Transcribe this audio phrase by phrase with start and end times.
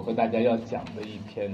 [0.00, 1.50] 我和大家要讲的一篇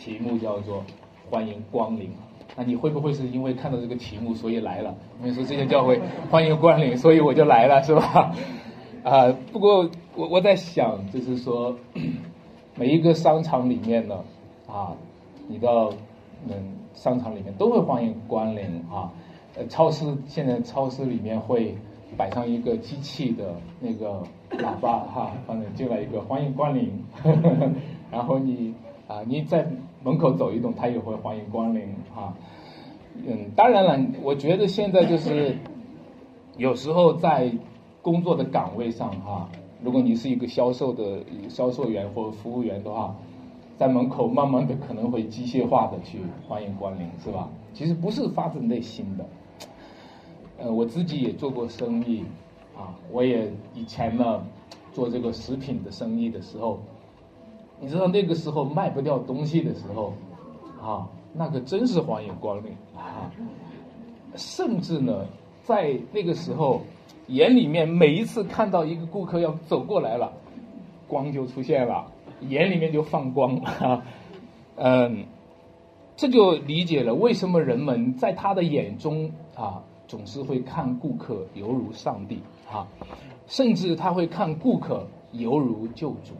[0.00, 0.82] 题目叫做
[1.30, 2.10] “欢迎光临”。
[2.56, 4.92] 那你会不会是因为看到这个题目所以来了？
[5.20, 8.34] 因为说这些教会欢迎光临，所以我就来了，是吧？
[9.04, 11.76] 啊，不过我我在想，就是说
[12.74, 14.24] 每一个商场里面呢，
[14.66, 14.96] 啊，
[15.46, 15.92] 你到
[16.48, 16.52] 嗯
[16.94, 19.12] 商场里面都会欢迎光临啊。
[19.54, 21.76] 呃，超市现在超市里面会
[22.16, 24.24] 摆上一个机器的那个
[24.58, 26.90] 喇叭哈，反正进来一个欢迎光临，
[27.22, 27.70] 呵 呵
[28.10, 28.74] 然后你
[29.06, 29.66] 啊你在
[30.02, 31.82] 门口走一动，他也会欢迎光临
[32.14, 32.34] 哈。
[33.14, 35.56] 嗯，当然了，我觉得现在就是
[36.56, 37.52] 有时候在
[38.00, 39.48] 工作的岗位上哈，
[39.82, 43.14] 如果你是一个销售的销售员或服务员的话，
[43.76, 47.48] 在门口慢慢的可能会机械化的去欢迎光临，是吧？
[47.74, 49.26] 其实不是发自内心的。
[50.58, 52.24] 呃，我自己也做过生意
[52.78, 54.42] 啊，我也以前呢
[54.92, 56.78] 做这个食品的生意的时候，
[57.80, 60.14] 你知道那个时候卖不掉东西的时候
[60.80, 61.08] 啊。
[61.34, 63.30] 那可真是欢迎光临啊！
[64.34, 65.26] 甚至呢，
[65.62, 66.80] 在那个时候，
[67.26, 70.32] 眼里面每一次看到一个顾客要走过来了，
[71.06, 72.10] 光就出现了，
[72.48, 74.02] 眼里面就放光啊。
[74.76, 75.26] 嗯，
[76.16, 82.86] 这就理解了为什么人们在他的眼中啊，总是会看顾客犹如上帝啊，
[83.46, 86.34] 甚至他会看顾客犹如救主，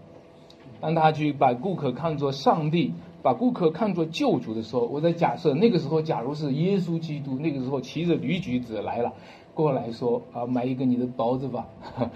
[0.80, 2.92] 当他去把顾客看作上帝。
[3.20, 9.12] 把顾客看作救主的时候，我在假设那个时候，假如是耶稣基督那个时候骑着驴驹子来了，
[9.54, 11.66] 过来说啊，买一个你的包子吧，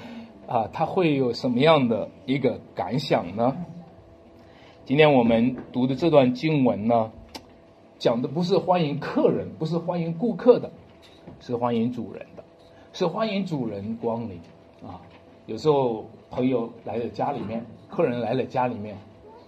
[0.46, 3.56] 啊，他会有什么样的一个感想呢？
[4.84, 7.10] 今天我们读的这段经文呢，
[7.98, 10.70] 讲的不是欢迎客人，不是欢迎顾客的，
[11.40, 12.26] 是欢迎主人，
[12.94, 14.38] 是欢迎主人光临
[14.86, 15.00] 啊。
[15.46, 18.96] 有时候朋友来了家里面，客人来了家里面。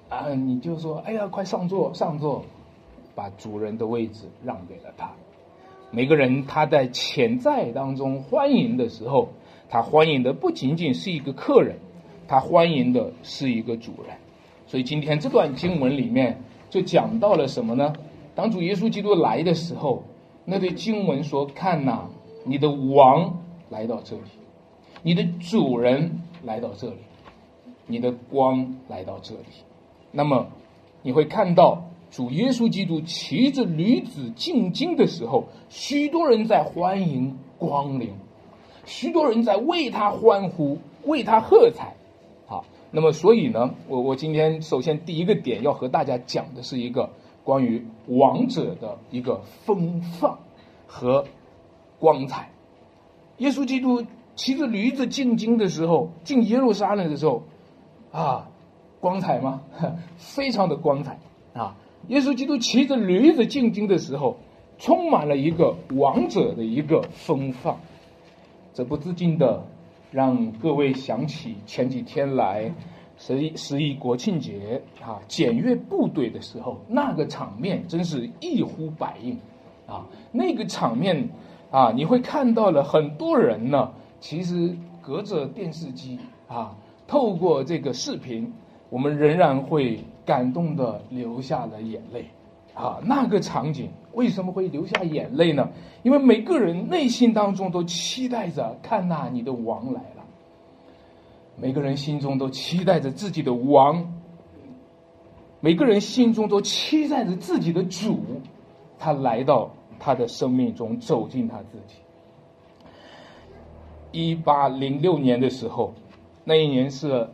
[0.09, 2.43] 啊，你就说，哎呀，快上座，上座，
[3.15, 5.11] 把主人的位置让给了他。
[5.91, 9.29] 每个人他在潜在当中欢迎的时候，
[9.69, 11.77] 他欢迎的不仅仅是一个客人，
[12.27, 14.17] 他欢迎的是一个主人。
[14.67, 16.41] 所以今天这段经文里面
[16.71, 17.93] 就讲到了什么呢？
[18.35, 20.03] 当主耶稣基督来的时候，
[20.47, 22.09] 那对经文说：“看呐，
[22.45, 23.39] 你的王
[23.71, 24.23] 来到这里，
[25.03, 26.97] 你的主人来到这里，
[27.87, 29.47] 你的光来到这里。”
[30.13, 30.47] 那么，
[31.03, 38.11] 你会看到主耶稣基督骑着驴子进京的时候，许多人在欢迎光临，
[38.85, 41.95] 许多人在为他欢呼，为他喝彩。
[42.47, 47.11] 好，那么所以呢，我我今天首先第一个点要和大家讲的是一个
[47.43, 50.39] 关于王者的一个风范
[50.87, 51.25] 和
[51.99, 52.51] 光彩。
[53.39, 54.05] 耶稣基督
[54.37, 57.43] 骑着驴子进京的时候，进耶路撒冷的时候，
[58.13, 58.49] 啊。
[59.01, 59.61] 光彩吗？
[60.17, 61.19] 非常的光彩
[61.53, 61.77] 啊！
[62.09, 64.35] 耶稣基督骑着驴子进京的时候，
[64.79, 67.77] 充满了一个王者的一个风范。
[68.73, 69.63] 这不自禁的
[70.11, 72.73] 让各位想起前几天来
[73.19, 79.39] 十一十一国庆节啊，检阅部队的时候，那个场面真是一呼百应
[79.87, 80.07] 啊！
[80.33, 81.29] 那个场面
[81.75, 83.91] 啊，你会看到了很多人呢，
[84.21, 86.77] 其实隔着电视机啊，
[87.09, 88.53] 透过这个视频。
[88.91, 92.27] 我们仍然会感动的流下了眼泪，
[92.75, 95.69] 啊，那个场景为什么会流下眼泪呢？
[96.05, 100.23] 因为每个人内心当中都期待着看那你的王来了，
[101.61, 104.15] 每个人心中都期待着自己的王，
[105.59, 108.21] 每个人心中都期待着自己的主，
[108.97, 111.97] 他来到他的生命中，走进他自己。
[114.13, 115.93] 一八零六年的时候，
[116.45, 117.29] 那一年是。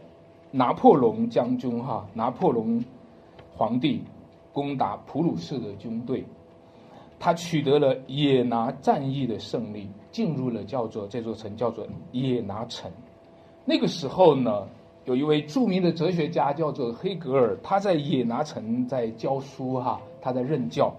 [0.52, 2.84] 拿破仑将军哈，拿破仑
[3.56, 4.02] 皇帝
[4.52, 6.24] 攻打普鲁士的军队，
[7.20, 12.90] 他取得了野拿战役的胜利，进入了叫做这座城叫做野拿城。
[13.64, 14.66] 那个时候呢，
[15.04, 20.92] 有一位著名的哲学家叫做黑格尔，他在野拿城在教书哈，他在任教。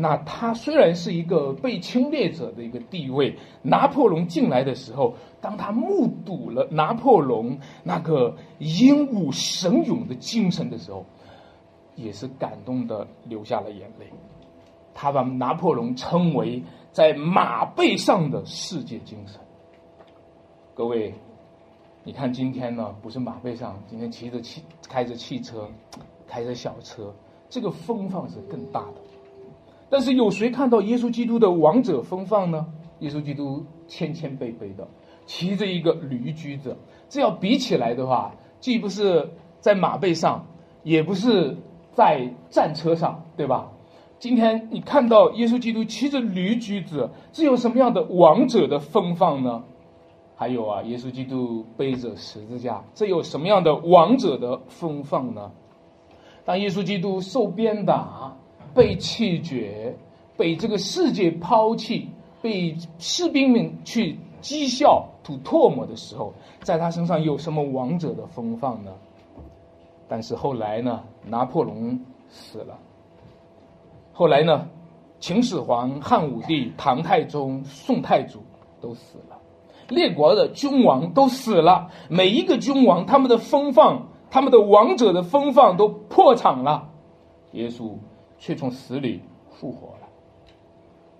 [0.00, 11.04] 那他虽然是一个被侵略者的一个地位，拿破仑进来的时候，当他目睹了拿破仑那个英武神勇的精神的时候，
[11.96, 14.06] 也是感动的流下了眼泪。
[14.94, 16.62] 他把拿破仑称为
[16.92, 19.40] 在马背上的世界精神。
[20.74, 21.12] 各位，
[22.04, 25.68] 你看今天呢，不是马背上，今天骑着汽开着汽车，
[26.28, 27.12] 开着小车，
[27.48, 28.94] 这个风范是更大的。
[29.90, 32.66] 但是有谁看到耶稣基督的王者风范呢？
[33.00, 34.88] 耶稣基督谦谦卑卑的，
[35.24, 36.76] 骑着一个驴驹子。
[37.08, 39.30] 这要比起来的话，既不是
[39.60, 40.46] 在马背上，
[40.82, 41.56] 也不是
[41.94, 43.70] 在战车上，对吧？
[44.18, 49.62] 今天你看到耶稣基督骑着驴驹子，这有什么样的王者的风范呢？
[50.34, 55.52] 还有啊，耶稣基督背着十字架，这有什么样的王者的风范呢？
[56.44, 58.36] 当耶稣基督受鞭打、
[58.74, 59.96] 被弃绝、
[60.36, 62.08] 被这个世界抛弃、
[62.40, 66.32] 被士兵们去讥笑、吐唾沫的时候，
[66.62, 68.92] 在他身上有什么王者的风范呢？
[70.08, 72.00] 但是后来呢，拿破仑
[72.30, 72.78] 死了，
[74.12, 74.66] 后来呢，
[75.20, 78.38] 秦始皇、汉武帝、唐太宗、宋太祖
[78.80, 79.36] 都死了。
[79.88, 86.88] 列国的君王都死了，每一个君王他们的风范，他们的王者的风范都破产了，
[87.52, 87.92] 耶稣
[88.38, 89.20] 却从死里
[89.50, 90.08] 复活了。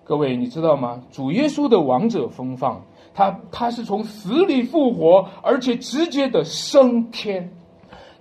[0.05, 1.03] 各位，你知道吗？
[1.11, 2.81] 主耶稣的王者风范，
[3.13, 7.51] 他他是从死里复活，而且直接的升天。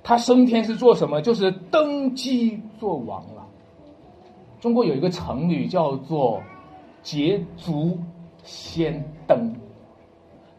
[0.03, 1.21] 他升天是做什么？
[1.21, 3.45] 就是登基做王了。
[4.61, 6.41] 中国有一个成语叫做
[7.03, 7.97] “捷足
[8.43, 9.36] 先登”。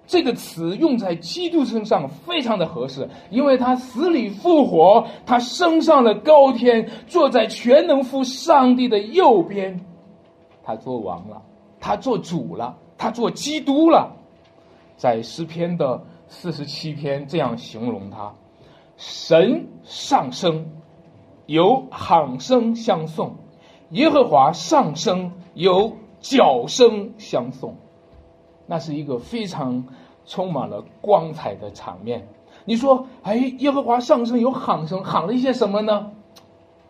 [0.08, 9.84] 这个词用在基督身上非常的合适，因为他死里复活，他升上了高天，坐在全能父上帝的右边，
[10.64, 11.43] 他做王了，
[11.78, 14.16] 他做主了，他做基督了。
[14.96, 18.34] 在诗篇的四十七篇这样形容他：
[18.96, 20.72] 神上升，
[21.44, 23.32] 有喊声相送；
[23.90, 27.76] 耶和华上升，有角声相送。
[28.70, 29.82] 那是一个非常
[30.26, 32.29] 充满了光彩的场面。
[32.67, 36.11] 你说，哎，耶和华上升有喊声，喊了一些什么呢？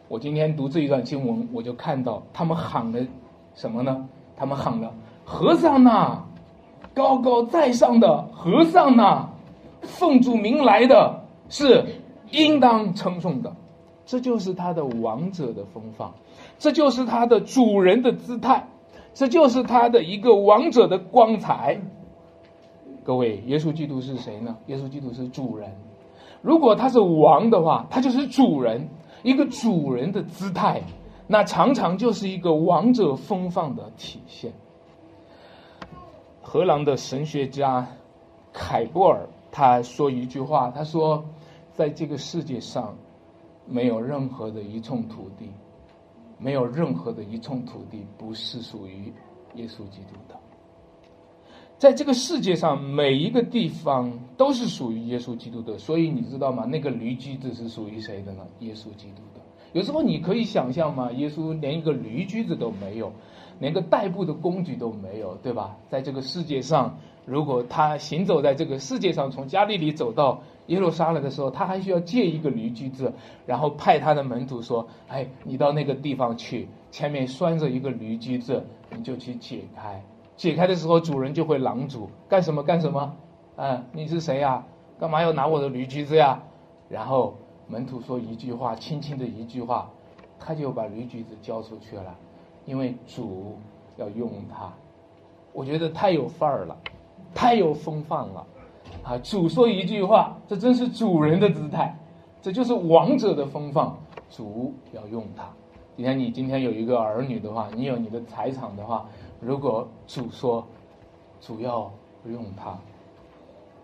[0.08, 2.98] 我今天读这一段经文，我就看到他们喊了
[3.54, 4.04] 什么呢？
[4.36, 4.92] 他们喊了
[5.24, 6.24] “和尚呐，
[6.94, 9.28] 高高在上的和尚呐，
[9.82, 11.84] 奉主名来的是
[12.32, 13.54] 应当称颂的。”
[14.04, 16.08] 这就是他的王者的风范，
[16.58, 18.66] 这就是他的主人的姿态。
[19.18, 21.76] 这就是他的一个王者的光彩。
[23.02, 24.56] 各位，耶稣基督是谁呢？
[24.66, 25.68] 耶稣基督是主人。
[26.40, 28.88] 如果他是王的话，他就是主人，
[29.24, 30.80] 一个主人的姿态，
[31.26, 34.52] 那常常就是一个王者风范的体现。
[36.40, 37.88] 荷兰的神学家
[38.52, 41.24] 凯波尔他说一句话，他说
[41.74, 42.94] ：“在这个世界上，
[43.66, 45.50] 没有任何的一寸土地。”
[46.38, 49.12] 没有任何的一寸土地不是属于
[49.54, 50.38] 耶稣基督的，
[51.78, 55.76] 在这个世界上每一个地方都是属于耶稣基督的。
[55.78, 56.64] 所以你知道吗？
[56.64, 58.46] 那个驴驹子是属于谁的呢？
[58.60, 59.40] 耶稣基督的。
[59.72, 61.10] 有时候你可以想象吗？
[61.12, 63.12] 耶稣连一个驴驹子都没有，
[63.58, 65.76] 连个代步的工具都没有，对吧？
[65.90, 70.40] 在这个世界上，如果他行走在这个世界上，从加利利走到。
[70.68, 73.12] 耶路撒冷的时候，他还需要借一个驴驹子，
[73.44, 80.02] 然后派他的门徒说：“哎，你到那个地方去，前面拴着一个驴驹子，你就去解开。
[80.36, 83.16] 解开的时候，主人就会拦住，干什么干什么？
[83.56, 84.64] 嗯，你是谁呀？
[85.00, 86.40] 干嘛要拿我的驴驹子呀？”
[86.88, 87.34] 然后
[87.66, 89.90] 门徒说一句话，轻轻的一句话，
[90.38, 92.14] 他就把驴驹子交出去了，
[92.66, 93.56] 因为主
[93.96, 94.70] 要用它。
[95.54, 96.76] 我觉得太有范儿了，
[97.34, 98.46] 太有风范了。
[99.02, 101.98] 啊，主说一句话，这真是主人的姿态，
[102.42, 103.90] 这就是王者的风范。
[104.30, 105.48] 主要用它。
[105.96, 109.06] 今天你今天有一个儿女的话，你有你的财产的话，
[109.40, 110.66] 如果主说，
[111.40, 111.90] 主要
[112.26, 112.70] 用它，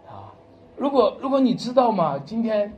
[0.06, 0.32] 啊，
[0.76, 2.18] 如果如果你知道吗？
[2.18, 2.72] 今天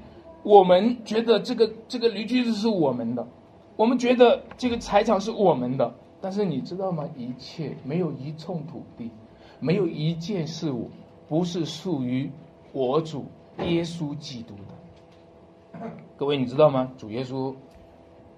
[0.44, 3.26] 我们觉得这个这个驴驹子是我们的，
[3.74, 7.04] 我们觉得这个财产是我们的，但是你知道吗？
[7.16, 9.10] 一切没有一寸土地，
[9.58, 10.88] 没有一件事物。
[11.28, 12.30] 不是属于
[12.72, 13.24] 我主
[13.58, 15.80] 耶稣基督的，
[16.16, 16.92] 各位你知道吗？
[16.98, 17.54] 主耶稣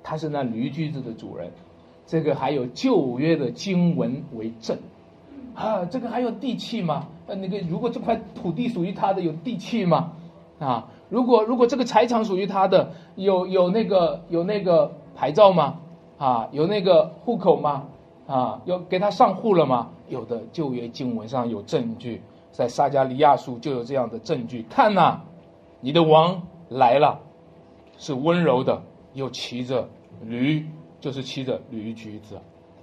[0.03, 1.51] 他是那驴驹子的主人，
[2.07, 4.79] 这个还有旧约的经文为证
[5.55, 7.09] 啊，这个还有地契吗？
[7.27, 10.13] 呃，那个如果这块土地属于他的，有地契吗？
[10.59, 15.81] 啊，如果如果这个财产属于他的，有有那个有那个牌照吗？
[16.17, 17.87] 啊，有那个户口吗？
[18.27, 19.91] 啊，有给他上户了吗？
[20.09, 22.23] 有的旧约经文上有证据。
[22.53, 25.21] 在撒加利亚书就有这样的证据，看呐，
[25.81, 27.21] 你的王来了，
[27.97, 28.83] 是温柔的，
[29.15, 29.89] 又骑着
[30.23, 30.67] 驴，
[31.01, 32.41] 就是骑着驴驹子，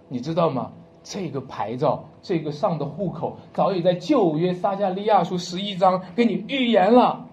[0.08, 0.72] 你知道吗？
[1.04, 7.28] 这个牌照，这个上的户口，早已在旧约撒加利亚书十一章给你预言了，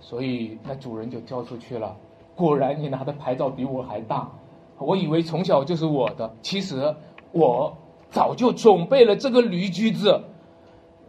[0.00, 1.96] 所以那主人就交出去了。
[2.34, 4.30] 果然，你拿的牌照比我还大，
[4.78, 6.94] 我以为从小就是我的，其实
[7.32, 7.76] 我
[8.10, 10.24] 早就准备了这个驴驹子。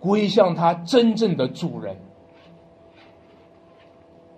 [0.02, 1.96] 归向他真正的主人。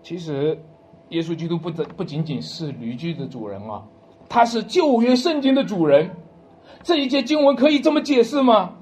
[0.03, 0.61] 其实
[1.09, 3.81] 耶稣基督不仅不仅仅是驴驹的主人啊，
[4.29, 6.11] 他是旧约圣经的主人。
[6.83, 8.75] 这一节经文可以这么解释吗？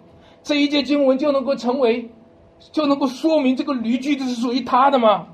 [0.43, 2.09] 这一节经文就能够成为，
[2.71, 5.27] 就能够说明这个驴驹子是属于他的吗？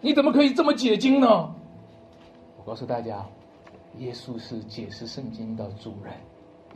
[0.00, 1.54] 你怎么可以这么解经呢？
[2.56, 3.24] 我告诉大家，
[3.98, 6.12] 耶稣是解释圣经的主人，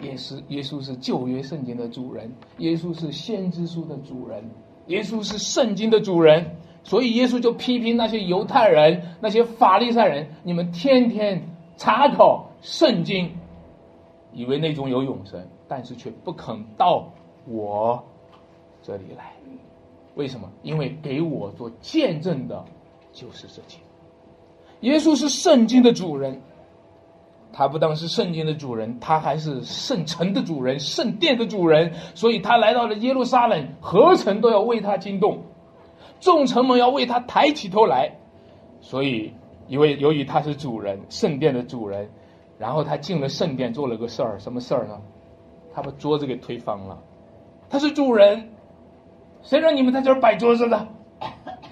[0.01, 4.43] 耶稣耶稣是旧约圣经的主人，耶稣是先知书的主人，
[4.87, 6.57] 耶稣是圣经的主人。
[6.85, 11.41] 所以耶稣就批评那些犹太人、那些法利赛人，你们天天
[11.77, 13.31] 查考圣经，
[14.33, 17.09] 以为那种有永生，但是却不肯到
[17.47, 18.03] 我
[18.83, 19.33] 这里来。
[20.17, 20.51] 为什么？
[20.65, 22.65] 因为给我做见证的，
[23.13, 23.79] 就是这些。
[24.81, 26.43] 耶稣是圣经的主人，
[27.53, 31.93] 他不当是圣经的主人，他还是圣城的主人、圣殿的主人。
[32.15, 35.39] 所以他来到了耶路撒冷，何城都要为他惊动。
[36.19, 38.11] 众臣们要为他抬起头来，
[38.81, 39.33] 所以
[39.69, 42.09] 因为由于他是主人，圣殿的主人，
[42.59, 44.99] 然后他进了圣殿做了个事儿，什么事儿呢？
[45.75, 46.99] 他把桌子给推翻了。
[47.69, 48.51] 他是主人，
[49.43, 50.89] 谁让你们在这儿摆桌子的？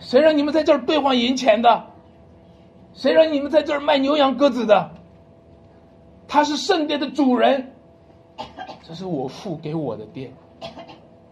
[0.00, 1.84] 谁让你们在这儿兑换银钱的？
[2.92, 4.90] 谁让你们在这儿卖牛羊鸽子的？
[6.30, 7.72] 他是圣殿的主人，
[8.84, 10.32] 这是我父给我的店，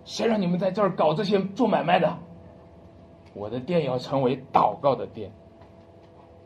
[0.04, 2.18] 谁让你们在这儿搞这些做买卖的？
[3.32, 5.30] 我的殿要成为祷告的殿，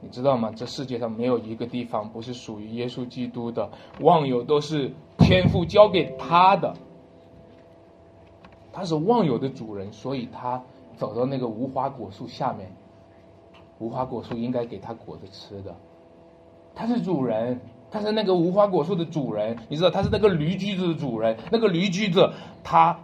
[0.03, 0.53] 你知道吗？
[0.55, 6.75] 这世界上没有一个地方不是属于耶稣基督的，忘友都是天父交给他的，
[8.71, 10.63] 他是忘友的主人，所以他
[10.99, 12.71] 走到那个无花果树下面，
[13.79, 15.75] 无花果树应该给他果子吃的，
[16.75, 17.59] 他是主人，
[17.93, 22.33] 他是那个无花果树的主人，你知道他是那个驴驹子的主人，那个驴驹子
[22.65, 22.99] 他。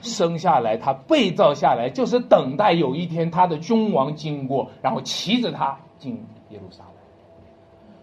[0.00, 6.92] 生下来，他被造下来，就是等待有一天他的君王经过，然后骑着他进耶路撒冷。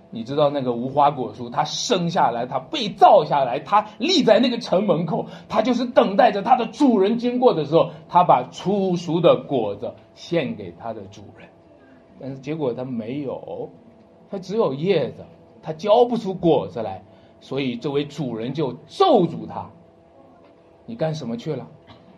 [0.09, 11.47] 你知道那个无花果树，它生下来，它被造下来，它立在那个城门口，它就是等待着它的主人经过的时候，它把初熟的果子献给它的主人。
[12.19, 13.69] 但是结果它没有，
[14.31, 15.23] 它只有叶子，
[15.61, 17.03] 它交不出果子来，
[17.39, 19.69] 所以这位主人就咒诅他
[20.85, 21.67] ：“你干什么去了？”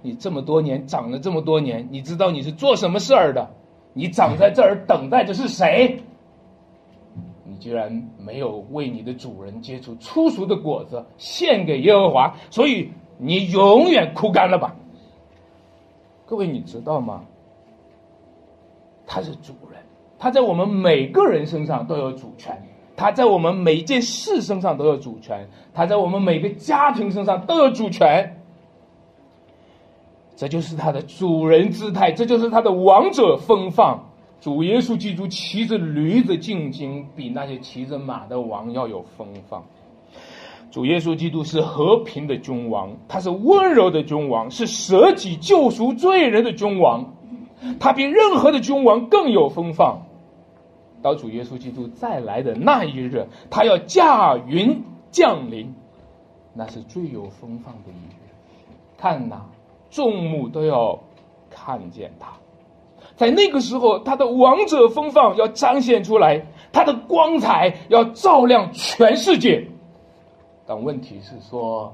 [0.05, 3.49] 你这么多年长了这么多年，你知道你是做什么事儿的？
[3.93, 6.01] 你长在这儿等待着是谁？
[7.45, 14.75] 你居然没有为你的主人结出粗俗的果子献给耶和华，所以你永远枯干了吧？
[16.25, 17.23] 各位，你知道吗？
[19.05, 19.81] 他是主人，
[20.19, 22.61] 他在我们每个人身上都有主权，
[23.03, 28.41] 他在我们每件事身上都有主权，他在我们每个家庭身上都有主权。
[30.37, 33.99] 这就是他的主人姿态，这就是他的王者风范。
[34.39, 39.61] 主耶稣基督骑着驴子进京，比那些骑着马的王要有风范。
[40.71, 47.13] 主耶稣基督是和平的君王，他是温柔的君王，是舍己救赎罪人的君王。
[47.81, 49.93] 他比任何的君王更有风范。
[51.03, 54.81] 到主耶稣基督再来的那一日，他要驾云
[55.11, 55.75] 降临，
[56.55, 58.23] 那是最有风范的一日。
[58.97, 59.41] 看呐！
[59.91, 60.97] 众目都要
[61.51, 62.31] 看见他，
[63.15, 69.67] 在那个时候，他的王者风范要彰显出来，他的光彩要照亮全世界。
[70.65, 71.93] 但问题是说，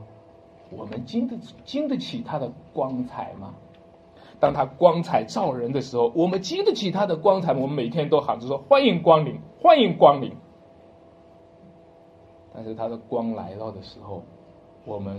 [0.70, 1.36] 我们经得
[1.66, 3.56] 经得起他的光彩吗？
[4.40, 7.54] 当他光彩照人的时候，我们经得起他的光彩？
[7.54, 10.32] 我们每天都喊着说：“欢迎光临，欢迎光临。”
[12.56, 14.24] 但是他的光来到的时候，
[14.86, 15.18] 我们。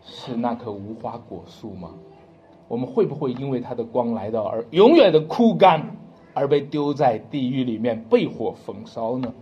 [0.00, 1.90] 是那棵无花果树吗？
[2.68, 5.96] 我们会不会因为它的光来到而永远的枯干，
[6.34, 9.34] 而被丢在地狱里面被火焚烧呢？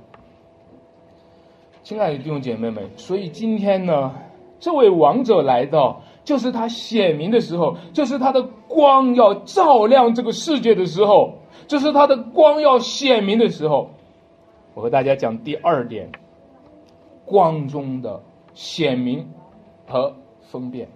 [1.82, 4.14] 亲爱的弟兄姐妹们，所以今天呢，
[4.58, 11.32] 这位王者来到，就是他显明的时候，就是他的光要照亮这个世界的时候，
[11.66, 13.88] 这是他的光要显明的时候。
[14.74, 16.12] 我和大家讲第二点，
[17.24, 18.20] 光中的
[18.54, 19.26] 显明
[19.88, 20.14] 和。
[20.48, 20.88] 分辨，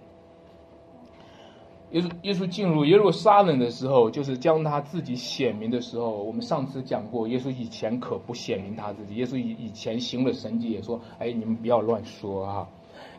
[1.91, 6.09] 耶稣耶稣进入耶路撒冷的时候，就是将他自己显明的时候。
[6.09, 9.15] 我们上次讲过，耶稣以前可不显明他自己。
[9.15, 12.65] 耶稣以以前行了神迹，也说：“哎，你们不要乱说啊！”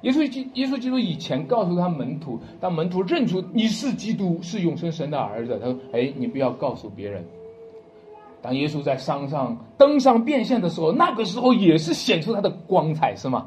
[0.02, 7.24] 耶稣基耶稣基督以前告诉他门徒，当门徒认出你是基督，是永生神的儿子，他说：“哎，你不要告诉别人。”
[8.42, 13.46] 当耶稣在山上登上变现的时候，那个时候也是显出他的光彩，是吗？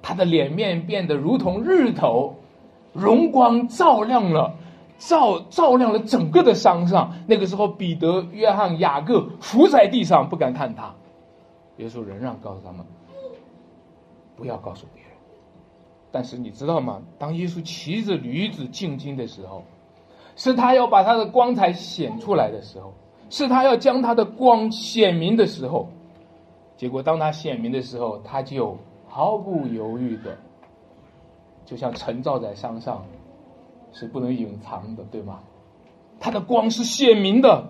[0.00, 2.36] 他的脸面变得如同日头，
[2.92, 4.54] 荣光照亮了
[4.98, 7.12] 照照亮了整个的山上。
[7.26, 10.94] 那个时候，彼得、约翰、雅各伏在地上，不敢看他。
[11.78, 12.86] 耶稣仍然告诉他们，
[14.36, 15.05] 不要告诉别人。
[16.16, 17.02] 但是你知道吗？
[17.18, 19.62] 当耶稣骑着驴子进京的时候，
[20.34, 22.94] 是他要把他的光彩显出来的时候，
[23.28, 25.90] 是他要将他的光显明的时候。
[26.74, 30.38] 结果当他显明的时候，他就毫不犹豫的，
[31.66, 33.04] 就像晨照在山上，
[33.92, 35.40] 是不能隐藏的，对吗？
[36.18, 37.62] 他的光是显明的，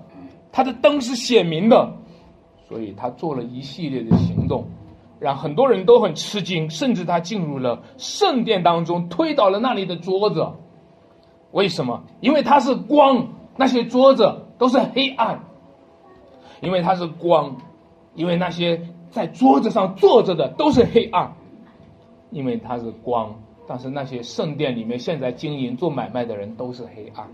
[0.52, 1.92] 他的灯是显明的，
[2.68, 4.64] 所以他做了一系列的行动。
[5.18, 10.46] 让很多人都很吃惊，甚至他进入了圣殿当中，推倒了那里的桌子。
[11.52, 12.04] 为什么？
[12.20, 15.42] 因为他是光，那些桌子都是黑暗。
[16.60, 17.56] 因为他是光，
[18.14, 18.80] 因为那些
[19.10, 21.34] 在桌子上坐着的都是黑暗。
[22.30, 23.34] 因为他是光，
[23.66, 27.26] 但是那些圣殿里面现在经营做买卖的人都是黑暗。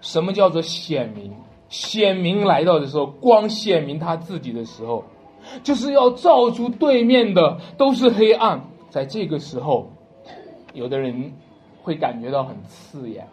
[0.00, 1.32] 什么叫做显明？
[1.68, 5.04] 显明来到的时候，光显明他自己的时候。
[5.62, 9.88] 就是要照出对面的都是黑暗，在这个时候，
[10.72, 11.32] 有的人
[11.82, 13.26] 会感觉到很刺眼，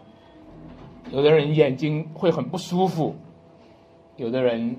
[1.12, 3.15] 有的人眼睛会很不舒服，
[4.15, 4.77] 有的人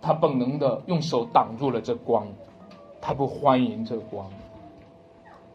[0.00, 2.26] 他本能的用手挡住了这光，
[3.00, 4.28] 他不欢迎这光。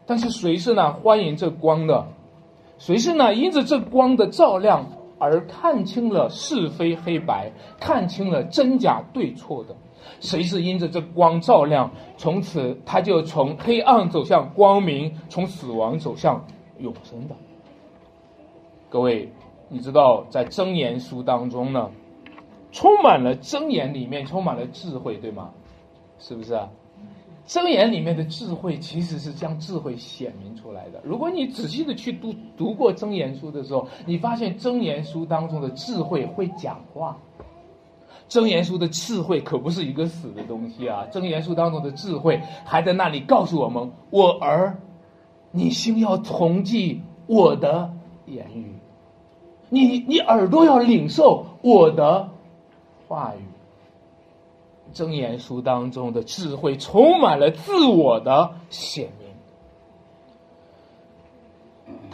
[0.04, 0.92] 但是谁是呢？
[0.92, 2.06] 欢迎这光的？
[2.78, 3.32] 谁是呢？
[3.32, 4.84] 因着这光的照亮
[5.18, 9.76] 而看清了是非黑白，看清了真假对错的？
[10.20, 16.44] 谁是因着这光照亮，从此他就从黑暗走向光明，从死亡走向
[16.78, 17.34] 永生的？
[18.88, 19.32] 各位，
[19.68, 21.90] 你知道在真言书当中呢，
[22.70, 25.50] 充满了真言，里面充满了智慧，对吗？
[26.18, 26.68] 是不是啊？
[27.44, 31.00] 真言里面的智慧其实是将智慧显明出来的。
[31.02, 37.18] 如果你仔细的去读读过真言书的时候，你发现真言书当中的智慧会讲话。
[38.32, 41.06] 真言书的智慧可不是一个死的东西啊！
[41.12, 44.78] 真言书当中的智慧还在那里告诉我们：我儿，
[45.50, 47.92] 你心要从记我的
[48.24, 48.72] 言语，
[49.68, 52.30] 你你耳朵要领受我的
[53.06, 53.40] 话语。
[54.94, 59.21] 真言书当中的智慧充满了自我的显明。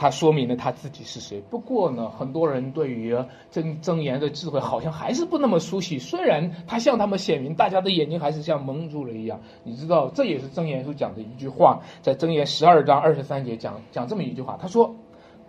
[0.01, 1.43] 他说明了他自己是谁。
[1.51, 3.17] 不过呢，很多人对于
[3.51, 5.99] 真真言的智慧好像还是不那么熟悉。
[5.99, 9.41] 虽然他向他们显明，大家的眼睛还是像蒙住了一样。
[9.65, 14.57] 你知道，这也是真言书讲的一句话，在真言十二章二十三节讲讲这么一句话。
[14.63, 14.95] 他说：“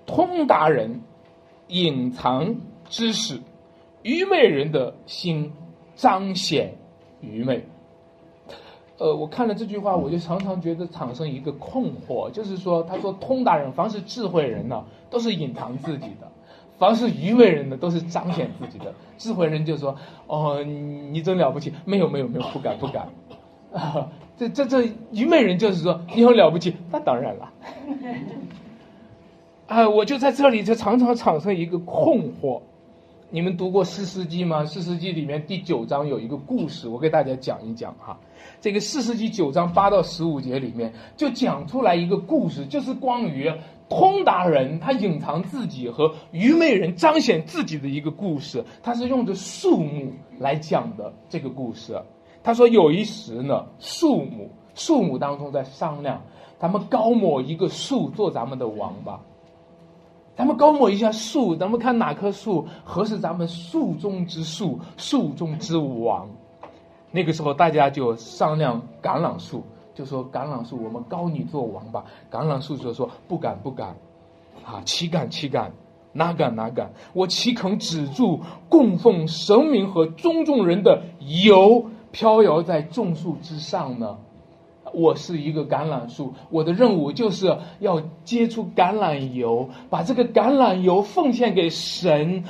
[0.07, 1.01] 通达人
[1.67, 2.55] 隐藏
[2.89, 3.39] 知识，
[4.01, 5.53] 愚昧人的心
[5.95, 6.73] 彰显
[7.21, 7.63] 愚昧。”
[8.99, 16.27] 呃，我看了这句话，我就常常觉得产生一个困惑，就是说，他说通达人，凡是智慧人呢，都是隐藏自己的；
[16.77, 18.93] 凡是愚昧人呢，都是彰显自己的。
[19.17, 19.95] 智慧人就说
[20.27, 23.07] ：“哦，你真了不起！”没有，没有，没有，不敢，不敢。
[23.73, 27.49] 啊，这这这愚昧人就是说：“你很了不起。”那当然了。
[29.67, 32.59] 啊，我就在这里就常常产生一个困惑。
[33.31, 34.63] 你们读过《四世纪》吗？
[34.65, 38.19] 《四世纪》里面第九章有一个故事，我给大家讲一讲哈。
[38.59, 43.53] 这个《四世纪》九章八到十五节里面就讲出来一个故事，就是关于
[43.87, 48.65] 通达人他隐藏自己和愚昧人彰显自己的一个故事。
[48.81, 52.01] 他是用着树木来讲的这个故事。
[52.41, 56.19] 他说有一时呢，树木树木当中在商量，
[56.57, 59.21] 咱们高某一个树做咱们的王吧。
[60.39, 66.30] 咱们高抹一下树，咱们看哪棵树合适咱们树中之树，树中之王。
[67.12, 69.62] 那个时候大家就商量橄榄树，
[69.93, 72.06] 就说橄榄树我们高你做王吧。
[72.32, 73.97] 橄榄树就说不敢不敢，
[74.63, 75.73] 啊岂敢岂敢，
[76.13, 81.02] 哪敢哪敢，我岂肯止住供奉神明和尊重人的
[81.43, 84.17] 油飘摇在众树之上呢？
[84.93, 92.43] 我是一个橄榄树，我的任务就是要接触橄榄油，把这个橄榄油奉献给神，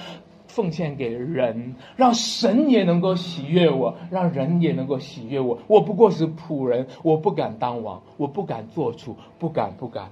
[0.48, 5.58] 奉献给人，让神也能够喜悦我，让人也能够喜悦我。
[5.68, 10.10] 我不过是仆人，我不敢当王，我不敢做主，不敢不敢。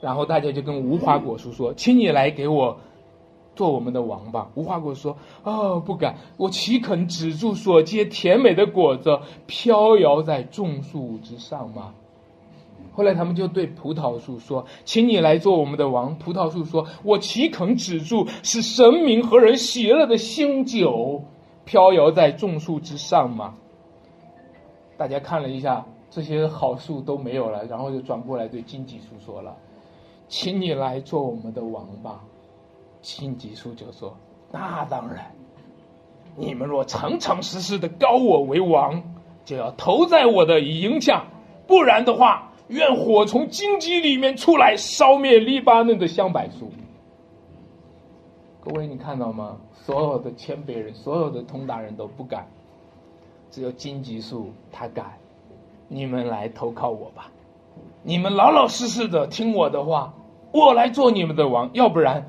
[0.00, 2.78] 然后大家就跟无花果树说：“请你来给我。”
[3.56, 11.94] 做我们的王吧，无花果说：“哦，不敢，我岂肯止住所结甜美的果子飘摇在众树之上吗？”
[12.94, 21.22] 后来他们就对葡萄树说：“请你来做我们的王。”葡萄树说：“我岂肯止住使神明和人喜乐的新酒
[21.64, 23.54] 飘摇在众树之上吗？”
[24.96, 29.54] 大家看了一下，这些好树都没有了，然后就转过来对荆棘树说了
[30.28, 32.22] ：“请你来做我们的王吧。”
[33.06, 34.16] 金吉树就说
[34.50, 35.30] ：“那当然，
[36.34, 39.00] 你们若诚诚实实的高我为王，
[39.44, 41.24] 就要投在我的营下，
[41.68, 46.72] 不然的话，愿火从荆棘里面出来，烧灭黎巴嫩的香柏树。”
[48.60, 49.56] 各位，你看到吗？
[49.72, 52.44] 所有的谦卑人，所有的通达人都不敢，
[53.52, 55.12] 只有荆棘树他敢。
[55.86, 57.30] 你们来投靠我吧，
[58.02, 60.12] 你们老老实实的听我的话，
[60.50, 61.70] 我来做你们的王。
[61.72, 62.26] 要不然，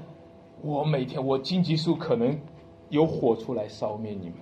[0.61, 2.37] 我每天我荆棘树可能
[2.89, 4.33] 有火出来烧灭你们。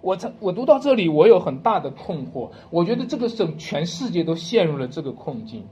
[0.00, 2.48] 我这我读到这里，我有很大的困惑。
[2.70, 5.62] 我觉得这个整全世界都陷入了这个困境。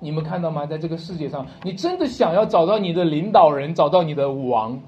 [0.00, 0.66] 你们看到吗？
[0.66, 4.78] 在这个世界上，你真的想要找到你的领导人，找到你的王，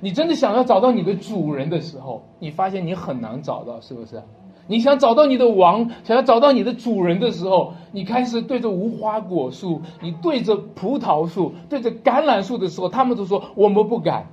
[0.00, 4.22] 你真的想要找到你的主人的时候，你发现你很难找到，是不是？
[4.68, 14.28] 你想找到你的王，想要找到你的主人的时候，你开始对着无花果树，你对着葡萄树，对着橄榄树的时候，他们都说我们不敢。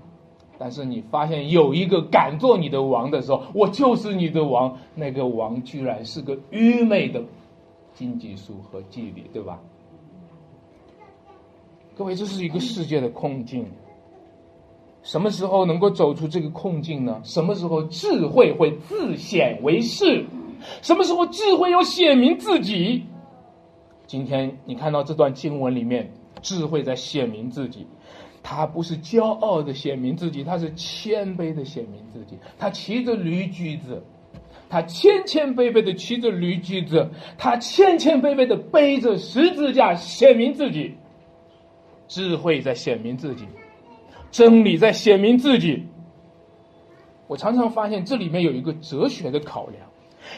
[0.58, 4.78] 但是你发现有一个敢做你的王的时候，我就是你的王。
[4.94, 7.24] 那个王居然是个愚昧的
[7.94, 9.60] 荆棘树和纪律，对吧？
[11.98, 13.66] 各位，这是一个世界的困境。
[15.06, 17.22] 什么时候能够走出这个困境呢？
[17.24, 20.26] 什么时候智慧会自显为是？
[20.82, 23.04] 什么时候智慧要显明自己？
[24.08, 27.86] 今天你看到这段经文里面，智慧在显明自己。
[28.42, 32.40] 他不是骄傲的显明自己，他是谦卑的显明自己。
[32.58, 34.04] 他骑着驴驹子，
[34.70, 40.96] 他谦谦卑卑的骑着驴驹子，他谦谦卑卑的背着十字架显明自己。
[42.08, 43.46] 智慧在显明自己，
[44.36, 45.86] 真理在显明自己。
[47.26, 49.88] 我常常发现这里面有一个哲学的考量，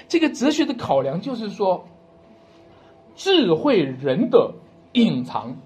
[0.07, 1.83] 这个哲学的考量就是说，
[3.15, 4.53] 智慧人的
[4.93, 5.57] 隐藏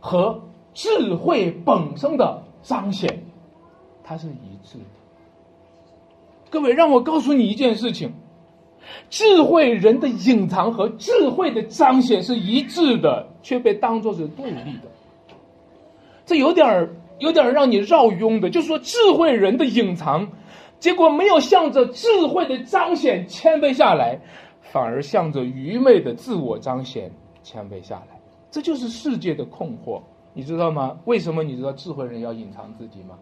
[0.00, 0.40] 和
[0.72, 3.22] 智慧本身的彰显，
[4.02, 4.84] 它是一致的。
[6.48, 8.14] 各位，让我告诉你一件事情：
[9.10, 14.88] 智慧人的隐藏和智慧的彰显是一致的，却被当作是对立的。
[16.24, 18.50] 这有点儿，有点让你绕晕的。
[18.50, 20.28] 就说，智慧人的隐藏，
[20.78, 24.18] 结果没有向着智慧的彰显谦卑下来，
[24.60, 27.10] 反而向着愚昧的自我彰显
[27.42, 28.18] 谦卑下来。
[28.50, 30.00] 这就是世界的困惑，
[30.32, 30.98] 你知道吗？
[31.04, 33.18] 为什么你知道智慧人要隐藏自己吗？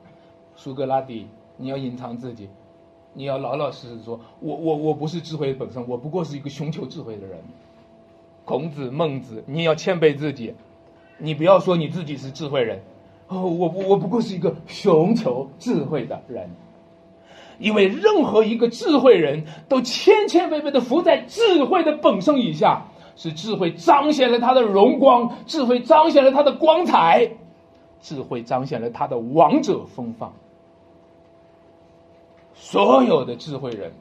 [0.54, 2.48] 苏格拉底，你要隐藏自己，
[3.12, 7.38] 你要老老实实说，我我我不是智慧本身，我不过是一个寻求智慧的人。
[8.44, 10.54] 孔子、孟子，你要谦卑自己，
[11.18, 12.80] 你不要说你自己是智慧人。
[13.28, 16.48] 哦，我我我不过是一个寻求智慧的人，
[17.58, 22.86] 因为任何一个智慧人都谦谦卑卑的伏在智慧的本身以下，
[23.16, 27.32] 是智慧彰显了他的荣光，智慧彰显了他的光彩，
[28.00, 30.30] 智慧彰显了他的王者风范。
[32.54, 33.92] 所有的智慧人，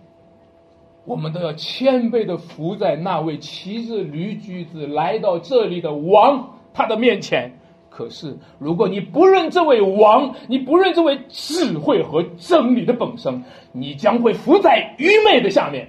[1.06, 7.58] 我们都要谦卑的伏在那位骑着驴驹子来到这里的王他的面前。
[7.96, 15.88] 可是，如果你不认这位王，你不认这位智慧和真理的本身，你将会伏在愚昧的下面，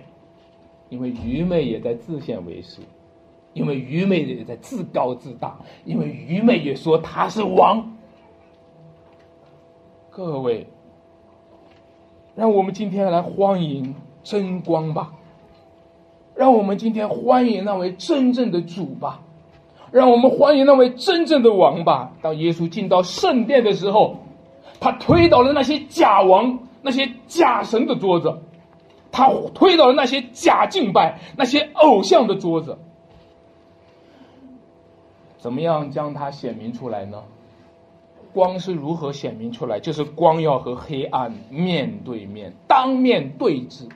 [0.89, 2.81] 因为愚昧也在自显为是，
[3.55, 7.97] 因为愚昧也在自高自大，因为愚昧也说他是王。
[10.09, 10.65] 各位，
[12.37, 13.93] 让我们今天来欢迎
[14.23, 15.13] 真光吧，
[16.37, 19.23] 让我们今天欢迎那位真正的主吧。
[19.97, 22.13] 让我们欢迎那位真正的王吧！
[22.21, 24.19] 当耶稣进到圣殿的时候，
[24.79, 28.41] 他推倒了那些假王、那些假神的桌子，
[29.11, 32.77] 他推倒了那些假敬拜、那些偶像的桌子。
[35.39, 37.23] 怎么样将它显明出来呢？
[38.35, 39.81] 光是如何显明出来？
[39.81, 43.89] 就是光要和黑暗面对面、当面对峙。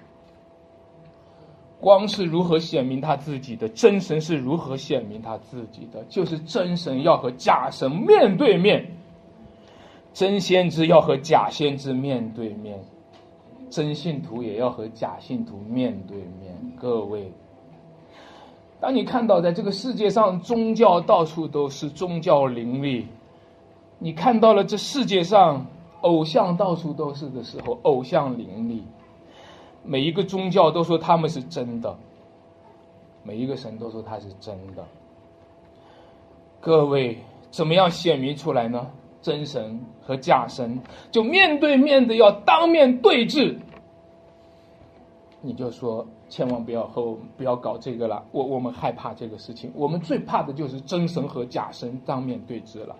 [1.80, 3.66] 光是如何显明他自己的？
[3.70, 6.04] 真神是如何显明他自己的？
[6.10, 8.86] 就是真神要和假神面对面，
[10.12, 12.78] 真先知要和假先知面对面，
[13.70, 16.54] 真信徒也要和假信徒面对面。
[16.78, 17.32] 各位，
[18.78, 23.06] 当你看到在这个世界上宗教到处都是宗教林立，
[23.98, 25.66] 你看到了这世界上
[26.02, 28.82] 偶像到处都是的时候，偶像林立。
[29.82, 31.96] 每一个宗教都说他们是真的，
[33.22, 34.84] 每一个神都说他是真的。
[36.60, 37.18] 各位，
[37.50, 38.90] 怎么样显明出来呢？
[39.22, 43.58] 真神和假神就面对面的要当面对质。
[45.42, 52.94] 你就说，千万不要和我们不要搞这个了，我我们害怕这个事情，我们最怕的就是真神和假神当面对质了。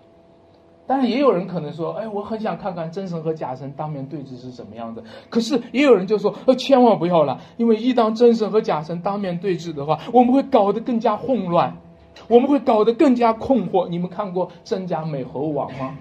[0.91, 5.01] 当然，也有人可能说：“哎，我很想看看真神和假神当面对峙是什么样的。”
[5.31, 11.77] 可是也有人就说：“呃，千万不要了，因为一当真神和假神当面对峙的话，我们会搞得更加混乱，
[12.27, 15.95] 我们会搞得更加困惑。”你们看过真假美猴王吗？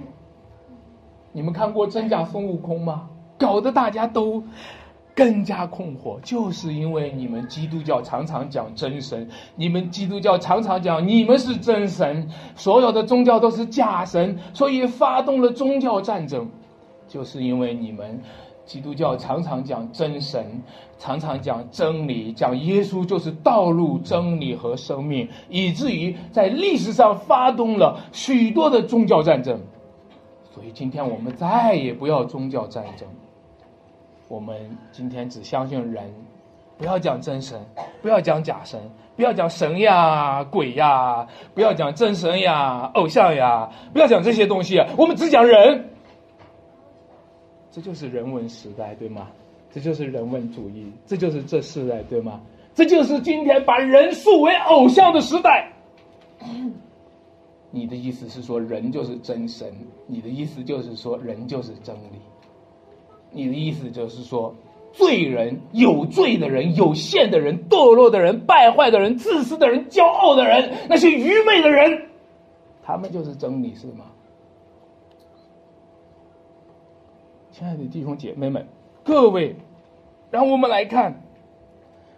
[1.30, 3.10] 你们看过真假孙悟空吗？
[3.38, 4.42] 搞得大家都。
[5.14, 16.48] 更加困惑，就是因为你们基督教常常讲真神，你们基督教常常讲你们是真神，所有的宗教都是假神，所以发动了宗教战争。
[17.08, 18.22] 就是因为你们
[18.64, 20.62] 基督教常常讲真神，
[20.96, 29.60] 常常讲真理，讲耶稣就是道路、真理和生命，以至于在历史上发动了许多的宗教战争。
[30.54, 33.08] 所以今天我们再也不要宗教战争。
[34.30, 34.56] 我们
[34.92, 36.04] 今天只相信人，
[36.78, 37.60] 不要讲真神，
[38.00, 38.80] 不要讲假神，
[39.16, 45.84] 不要讲神呀、鬼呀，不要讲真神呀、偶像呀，不要讲这些东西，我们只讲人。
[47.72, 49.26] 这就是人文时代，对吗？
[49.68, 52.40] 这就是人文主义，这就是这时代，对吗？
[52.72, 55.72] 这就是今天把人树为偶像的时代。
[57.72, 59.74] 你的意思是说人就是真神？
[60.06, 62.20] 你的意思就是说人就是真理？
[63.32, 64.54] 你的意思就是说，
[64.92, 72.08] 罪人、有罪的人、有限的人、堕落的人、败坏的人、自私的人、骄傲的人，那些愚昧的人，
[72.82, 74.06] 他们就是真理，是吗？
[77.52, 78.66] 亲爱的弟兄姐妹们，
[79.04, 79.54] 各位，
[80.30, 81.22] 让我们来看，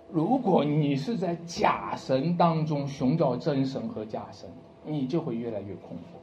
[0.09, 4.48] 如果你是在假神当中寻找真神和假神，
[4.87, 6.16] 你就会越来越困惑。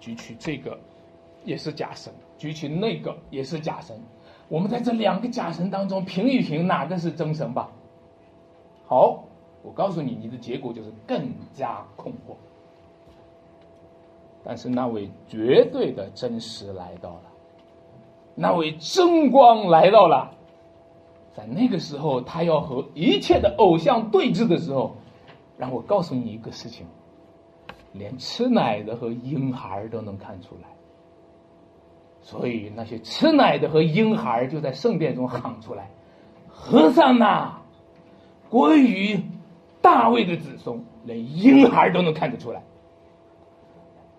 [0.00, 0.78] 举取这个。
[1.44, 3.98] 也是假神，举起那个也是假神，
[4.48, 7.70] 我们在这两个假神当中评一评哪个是真神吧。
[8.86, 9.24] 好，
[9.62, 12.34] 我告诉你，你的结果就是更加困惑。
[14.42, 17.22] 但是那位绝对的真实来到了，
[18.34, 20.32] 那位真光来到了，
[21.34, 24.96] 在那个时候，他要和一切的偶像对峙的时候，
[25.58, 26.86] 让我告诉你一个事情，
[27.92, 30.68] 连吃奶的和婴孩都能看出来。
[32.22, 35.90] 所以那些吃奶的和婴孩就在圣殿中喊出来
[36.48, 37.58] ：“和尚呐，
[38.48, 39.20] 关于
[39.80, 42.62] 大卫的子孙，连婴孩都能看得出来。”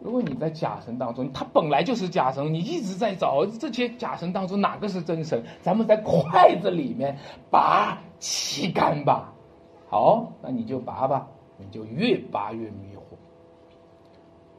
[0.03, 7.15] 如果你在假神当中，他本来就是假神，你一直在找这些假神当中哪个是真神，咱们在筷子里面
[7.51, 9.31] 拔旗杆吧。
[9.87, 11.27] 好，那你就拔吧，
[11.59, 13.15] 你就越拔越迷惑。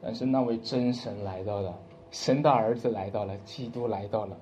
[0.01, 1.73] 但是那位真神来到了。
[2.13, 4.37] 神的儿子来到了，基督来到了，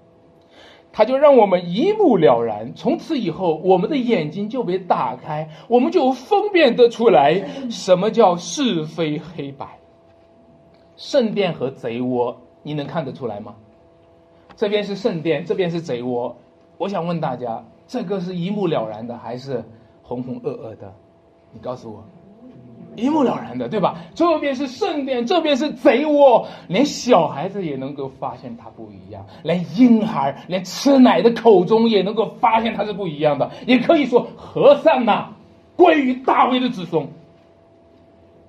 [0.92, 2.76] 他就让我们一目了然。
[2.76, 9.80] 从此以后，我们的眼睛就被打开，我们就分辨得出来什么叫是非黑白。
[10.98, 13.56] 圣殿和贼窝，你能看得出来吗？
[14.58, 16.36] 这边是圣殿，这边是贼窝。
[16.78, 19.64] 我想问大家，这个是一目了然的，还是
[20.04, 20.94] 浑浑噩噩的？
[21.54, 22.04] 你告诉我。
[22.96, 23.96] 一目了然的，对吧？
[24.14, 33.50] 这边是圣殿，这边是贼窝，连小孩子也能够发现它不一样，连婴孩，连吃奶的口中也能够发现它是不一样的。
[33.66, 35.30] 也可以说，和尚呐，
[35.76, 37.08] 归于大卫的子孙。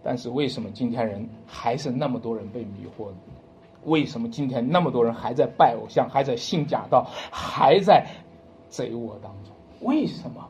[0.02, 3.16] 但是为什么今天人还是那么多人被迷惑呢？
[3.84, 8.04] 为什么今天那么多人还在拜偶像，还在信假道，还在
[8.68, 9.54] 贼窝当中？
[9.80, 10.48] 为什么？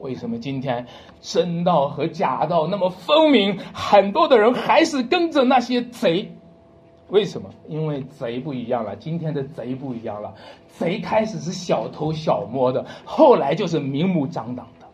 [0.00, 0.86] 为什么今天
[1.20, 3.58] 真道和假道那么分明？
[3.72, 6.32] 很多的人还是跟着那些贼。
[7.08, 7.48] 为什么？
[7.68, 8.96] 因为贼不一样了。
[8.96, 10.34] 今天的贼不一样了。
[10.68, 14.86] 贼开始是小偷小摸的，后来就是明目张胆的。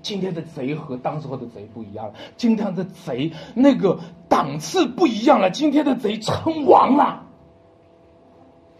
[0.00, 2.14] 今天的贼和当时候的贼不一样了。
[2.36, 3.98] 今天的贼那个
[4.28, 5.50] 档次不一样了。
[5.50, 7.26] 今天的贼称王了。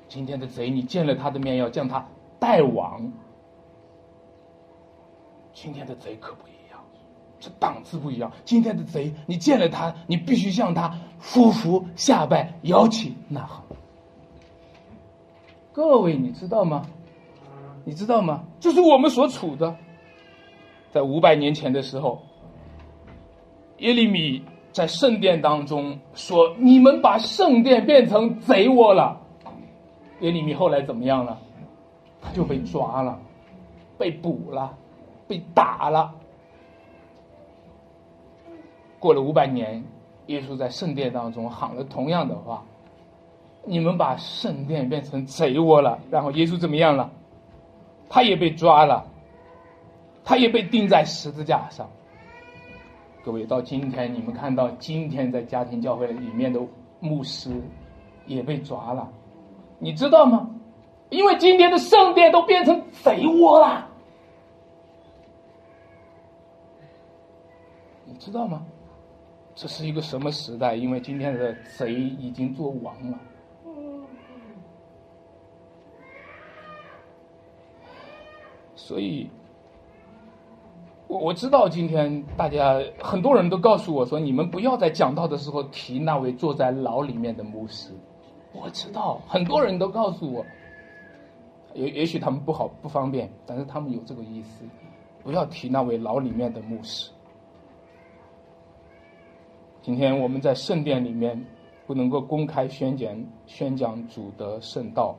[0.08, 2.06] 今天的贼，你见了他的面要将他
[2.38, 3.12] 带王。
[5.62, 6.80] 今天的贼可不一样，
[7.38, 8.32] 这档次不一样。
[8.46, 13.62] 今天的贼，你见了他，你必须向他俯伏下拜，摇旗呐喊。
[15.70, 16.86] 各位，你知道吗？
[17.84, 18.42] 你知道吗？
[18.58, 19.76] 这是我们所处的。
[20.92, 22.22] 在五百年前的时候，
[23.80, 24.42] 耶利米
[24.72, 29.20] 在圣殿当中说：“你们把圣殿变成贼窝了。”
[30.20, 31.38] 耶利米后来怎么样了？
[32.22, 33.20] 他就被抓了，
[33.98, 34.74] 被捕了。
[35.30, 36.12] 被打了。
[38.98, 39.84] 过了五百年，
[40.26, 42.64] 耶稣在圣殿当中喊了同样的话
[43.64, 47.08] ：“你们把圣殿变成贼窝了。”然后耶稣怎么样了？
[48.08, 49.06] 他也被抓了，
[50.24, 51.88] 他也被钉在十字架上。
[53.24, 56.60] 各位，到今天你们看到今天在家庭教会里面的
[56.98, 57.62] 牧师
[58.26, 59.08] 也被抓了，
[59.78, 60.50] 你知道吗？
[61.10, 63.89] 因为今天的圣殿都变成贼窝了，
[68.20, 68.64] 知道吗？
[69.54, 70.76] 这是一个什么时代？
[70.76, 73.18] 因为今天的贼已经做王了。
[78.76, 79.28] 所以，
[81.09, 87.90] 我我知道今天大家很多人都告诉我说，你们不要在讲道的时候提那位坐在牢里面的牧师。
[88.52, 90.44] 我知道很多人都告诉我，
[91.74, 94.64] 也也许他们不好不方便，但是他们有这个意思，
[95.22, 97.11] 不要提那位牢里面的牧师。
[99.82, 101.42] 今天我们在圣殿里面
[101.86, 105.16] 不能够公开宣讲宣讲主的圣道。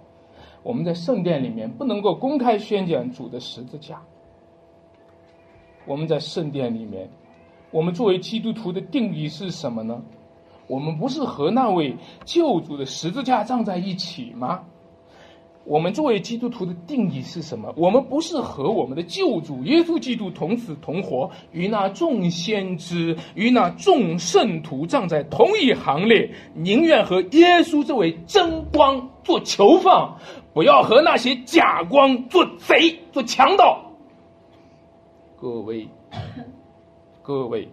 [0.61, 3.99] 我们在圣殿里面不能够公开宣讲主的十字架。
[5.87, 7.09] 我们在圣殿里面，
[7.71, 9.99] 我们作为基督徒的定义是什么呢？
[10.67, 14.63] 我们不是和那位救主的十字架葬在一起吗？
[15.63, 17.71] 我们作为基督徒的定义是什么？
[17.77, 30.15] 我们不是和我们的救主耶稣基督同死同活，与那众先知、与那众圣徒站在同一行列，宁愿和耶稣这位真光做囚犯，
[30.51, 33.79] 不要和那些假光做贼、做强盗。
[35.39, 35.87] 各位，
[37.21, 37.69] 各位，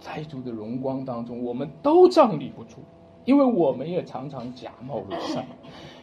[0.00, 2.80] 在主的荣光当中，我们都站立不住，
[3.24, 5.46] 因为我们也常常假冒伪善。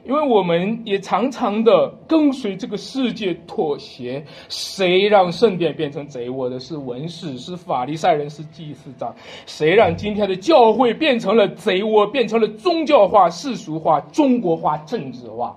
[0.05, 6.59] 因为我们也常常的跟随这个世界妥协，谁让圣殿变成贼窝的？
[6.59, 9.13] 是文士，是法利赛人，是祭司长。
[9.45, 15.55] 谁让今天的教会变成了贼窝，变成了宗教化、世俗化、中国化、政治化？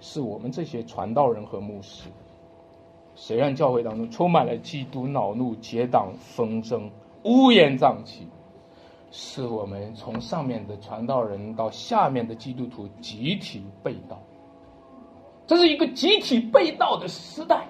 [0.00, 2.08] 是我们这些传道人和牧师。
[3.14, 6.90] 谁让教会当中充满了嫉妒、恼怒、结党、纷争、
[7.24, 8.26] 乌烟瘴气？
[9.14, 14.18] 是我们从上面的传道人到下面的基督徒集体被盗，
[15.46, 17.68] 这是一个集体被盗的时代。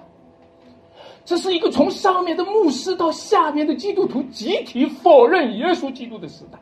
[1.25, 6.57] 这是一个从上面的牧师到下面的基督徒集体否认耶稣基督的时代。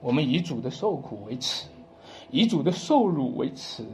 [0.00, 1.68] 我们以主的受苦为耻，
[2.30, 3.84] 以主的受辱为耻，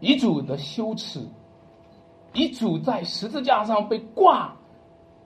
[0.00, 1.24] 以主的羞耻，
[2.34, 4.57] 以主在十字架上被挂。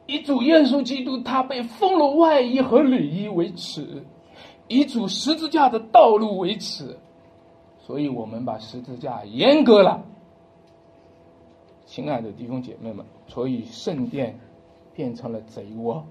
[0.06, 4.04] 以主耶稣基督他被封了外衣和里衣为耻，
[4.68, 6.98] 以主十字架的道路为耻，
[7.78, 10.02] 所以我们把十字架严格了。
[11.86, 14.38] 亲爱的弟兄姐妹们，所以圣殿
[14.94, 16.02] 变成了贼窝，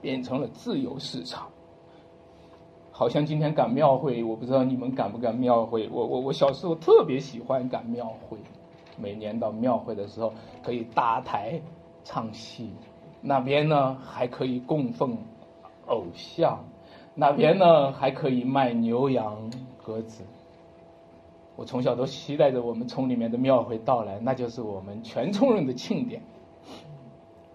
[0.00, 1.48] 变成了自由市场。
[2.90, 5.88] 好像今天赶庙会，我不知道你们赶不赶庙会。
[5.90, 8.36] 我我我小时候特别喜欢赶庙会，
[8.98, 10.32] 每年到庙会的时候
[10.62, 11.58] 可以搭台
[12.04, 12.70] 唱戏。
[13.20, 15.18] 那边呢还可以供奉
[15.86, 16.64] 偶像，
[17.14, 19.50] 那边呢还可以卖牛羊
[19.82, 20.24] 鸽子。
[21.56, 26.22] 我从小都期待着我们村里面的庙会到来，那就是我们全村人的庆典。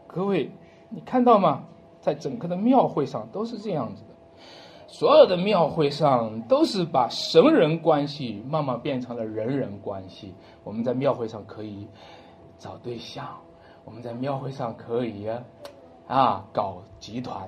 [0.06, 0.52] 各位，
[0.90, 1.64] 你看到吗？
[2.00, 4.10] 在整个的庙会上都是这样子的，
[4.86, 10.36] 所有的庙会上都是把神人关系慢慢变成了人人关系。
[10.64, 11.88] 我们在庙会上可以
[12.60, 13.28] 找对象。
[13.86, 15.30] 我们在庙会上可以
[16.08, 17.48] 啊搞集团、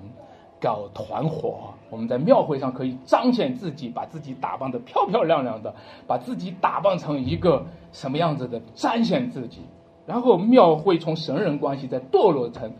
[0.61, 1.73] 搞团伙。
[1.89, 5.73] 我们在庙会上可以彰显自己，把自己打扮的漂漂亮亮的，
[6.05, 9.65] 把自己打扮成一个什么样子的，彰显自己。
[10.05, 12.71] 然后庙会从神人关系再堕落成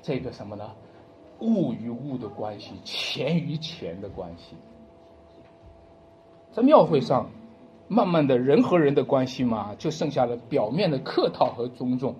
[0.00, 0.70] 这个什么呢？
[1.40, 4.56] 物与物的关系，钱与钱的关系。
[6.52, 7.28] 在庙会上。
[7.92, 12.12] 慢慢的人和人的关系嘛，就剩下了表面的客套和尊重；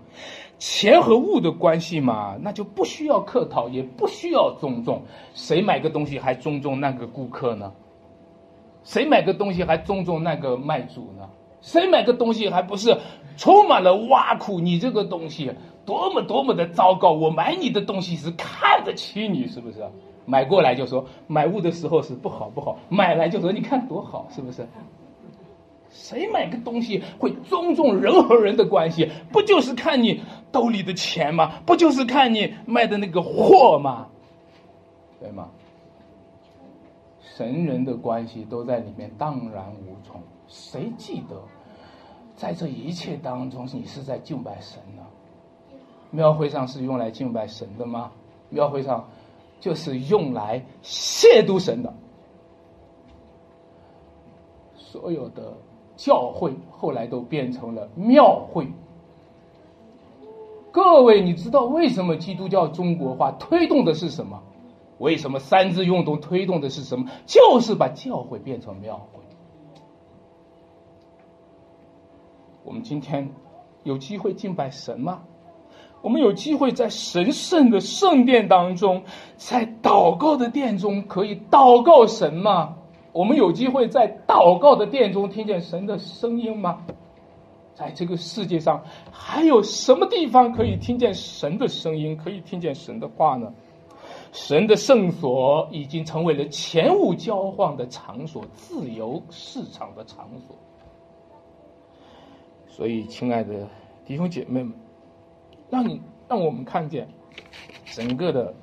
[0.59, 5.03] 钱和物的关系嘛，那就不需要客套，也不需要尊重。
[5.33, 7.73] 谁买个东西还尊重那个顾客呢？
[8.83, 11.31] 谁买个东西还尊重那个卖主呢？
[11.61, 12.99] 谁买个东西还不是
[13.37, 14.59] 充满了挖苦？
[14.59, 15.53] 你这个东西
[15.87, 17.13] 多么多么的糟糕！
[17.13, 19.89] 我买你的东西是看得起你，是不是？
[20.27, 24.67] 买过来就说买物的时候是不好不好，买来就说你看多好，是不是？
[25.91, 29.11] 谁买个东西会尊重人和人的关系？
[29.33, 30.23] 不就是看你
[30.53, 31.61] 兜里的钱吗？
[31.67, 34.07] 不就是看你卖的那个货吗？
[35.21, 35.49] 对吗？
[37.21, 40.23] 神人的关系都在里面荡然无存。
[40.47, 41.43] 谁记得，
[42.37, 45.03] 在这一切当中，你是在敬拜神呢？
[46.11, 48.13] 庙会上是用来敬拜神的吗？
[48.49, 49.09] 庙会上
[49.59, 51.93] 就是用来亵渎神的。
[54.77, 55.53] 所有的。
[56.01, 58.67] 教会后来都变成了庙会。
[60.73, 64.41] 各位，你知道为什么基督教中国化推动的是什么？
[64.97, 67.07] 为什么三自运动推动的是什么？
[67.27, 69.21] 就是把教会变成庙会。
[72.65, 73.29] 我们今天
[73.83, 75.21] 有机会敬拜神吗？
[76.01, 79.03] 我们有机会在神圣的圣殿当中，
[79.37, 82.77] 在祷告的殿中可以祷告神吗？
[83.13, 86.85] 我们有机会在祷告的殿中听见神的声音吗？
[87.75, 93.53] 在这个世界上，还有什么地方可以听见神的声音，可以听见神的话呢？
[94.33, 100.57] 神的圣所已经成为了钱物交换的场所，自由市场的场所。
[102.69, 103.67] 所以，亲爱的
[104.05, 104.73] 弟兄姐妹们，
[105.69, 107.09] 让你让我们看见
[107.87, 108.55] 整个的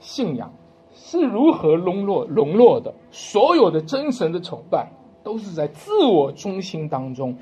[0.00, 0.50] 信仰
[0.98, 2.92] 是如何沦落沦落的。
[3.10, 4.90] 所有的真神的崇拜，
[5.22, 7.36] 都是在自我中心当中。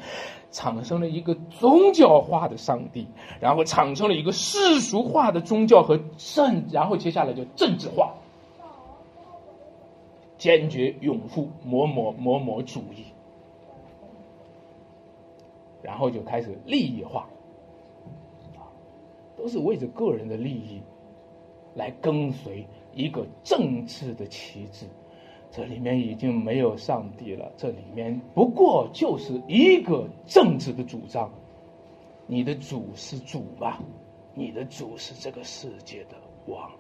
[0.52, 3.06] 产生了一个宗教化的上帝，
[3.40, 8.14] 然后产生了一个世俗化的宗教和政，然后接下来就政治化，
[10.38, 13.04] 坚决拥护某某某某主义，
[15.82, 17.26] 然后就开始利益化，
[19.36, 20.80] 都是为着个人的利益
[21.74, 24.86] 来跟随一个政治的旗帜。
[25.52, 31.30] 这里面已经没有上帝了，这里面不过就是一个政治的主张。
[32.26, 33.80] 你的主是主吧？
[34.34, 36.16] 你的主是这个世界的
[36.46, 36.70] 王。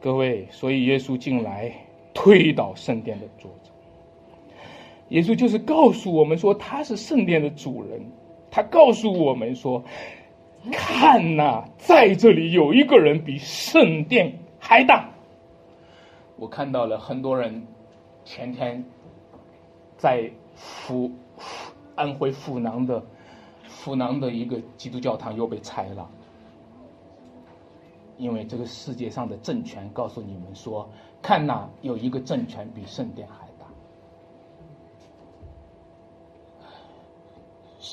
[0.00, 1.74] 各位，所以耶稣进来
[2.14, 3.70] 推倒圣殿的桌子，
[5.08, 8.00] 耶稣就是告诉我们说他是圣殿的主人。
[8.50, 9.82] 他告诉我们说
[10.72, 15.10] ：“看呐，在这里有一个人比圣殿还大。”
[16.36, 17.66] 我看到了很多人，
[18.24, 18.84] 前天
[19.96, 21.10] 在阜
[21.94, 23.02] 安徽阜南的
[23.68, 26.10] 阜南的一个基督教堂又被拆了，
[28.16, 30.88] 因为这个世界上的政权告诉你们说，
[31.22, 33.66] 看呐，有一个政权比圣殿还大，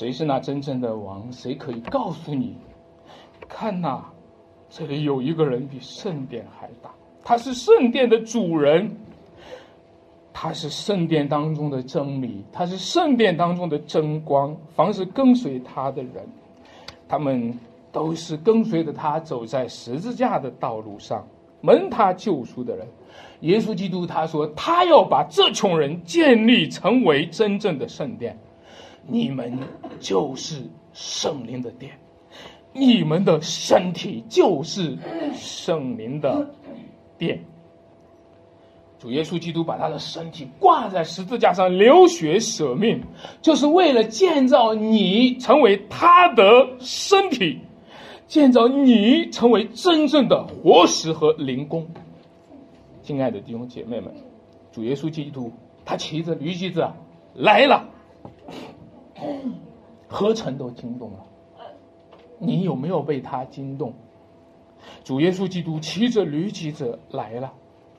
[0.02, 1.30] 谁是那真正的王？
[1.30, 2.56] 谁可以告诉你？
[3.48, 4.02] 看呐，
[4.68, 6.90] 这里有一个人比圣殿还大。
[7.22, 8.96] 他是圣殿的主人，
[10.32, 14.56] 他是圣殿当中的真理，他是圣殿当中的真光。
[14.74, 16.26] 凡是跟随他的人，
[17.06, 17.56] 他们
[17.92, 21.24] 都是跟随着他走在十字架的道路上，
[21.60, 22.84] 蒙他救赎的人。
[23.42, 28.36] 耶稣基督他说，他要把这群人建立成为真正的圣殿。
[29.06, 29.58] 你们
[30.00, 31.92] 就是圣灵的殿，
[32.72, 34.96] 你们的身体就是
[35.34, 36.54] 圣灵的。
[37.18, 37.38] 殿，
[38.98, 43.00] 主耶稣基督把他的身体挂在十字架上，流血舍命，
[43.40, 46.42] 就是为了建造你成为他的
[46.80, 47.60] 身体，
[48.26, 51.86] 建造你成为真正的活石和灵宫。
[53.04, 54.12] 亲爱的弟兄姐妹们，
[54.72, 55.52] 主耶稣基督
[55.84, 56.84] 他骑着驴驹子
[57.34, 57.88] 来了，
[60.08, 61.18] 何成都惊动了？
[62.38, 63.94] 你有没有被他惊动？
[65.04, 67.52] 主耶稣基督骑着驴驹子来了，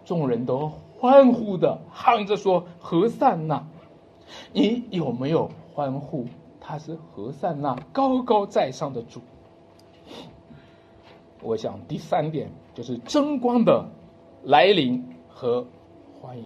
[0.03, 0.69] 众人都
[0.99, 3.65] 欢呼的喊着说：“何善那？”
[4.51, 6.25] 你有没有欢呼？
[6.59, 9.21] 他是何善那高高在上的主。
[11.41, 13.85] 我想第三点就是争光的
[14.43, 15.65] 来临和
[16.21, 16.45] 欢迎。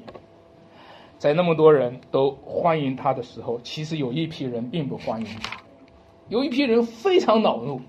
[1.18, 5.60] 在那么多人都欢迎他的时候，其实有一批人并不欢迎他，
[6.30, 7.82] 有一批人非常恼怒。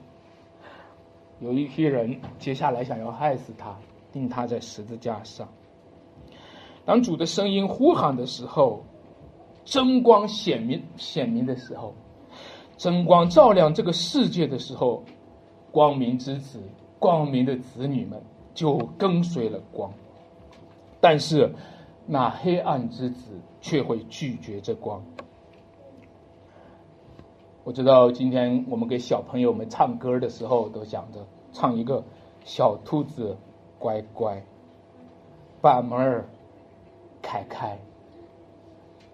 [1.41, 3.77] 有一批人接下来想要害死他，
[4.13, 5.47] 钉他在十字架上。
[6.85, 8.83] 当主的声音呼喊的时候，
[9.65, 11.95] 真光显明显明的时候，
[12.77, 15.05] 真光照亮这个世界的时候，
[15.71, 16.61] 光明之子、
[16.99, 18.21] 光明的子女们
[18.55, 19.93] 就跟随了光。
[21.01, 21.55] 但是，
[22.11, 25.03] 那黑暗之子却会拒绝这光。
[27.65, 32.03] 我知道今天我们给小朋友们唱歌的时候，都想着唱一个
[32.47, 33.37] 小兔子
[33.79, 34.43] 乖乖，
[35.61, 36.25] 把门儿
[37.21, 37.79] 开开，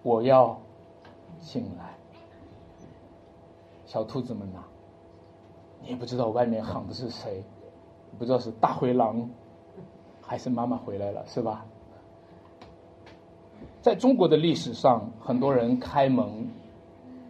[0.01, 0.57] 我要
[1.41, 1.97] 进来。
[3.85, 4.63] 小兔子们呐，
[5.81, 7.43] 你也不知道外面喊的是谁，
[8.17, 9.29] 不知道是大灰狼
[10.21, 11.65] 还是妈妈回来了，是吧？
[13.85, 16.25] 在中国的历史上，很多人开门。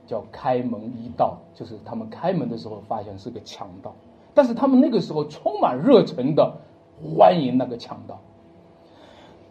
[0.08, 3.94] 叫开门一道，就是他们开门的时候发现是个强盗，
[4.34, 6.56] 但是他们那个时候充满热忱的
[7.04, 8.18] 欢迎那个强盗。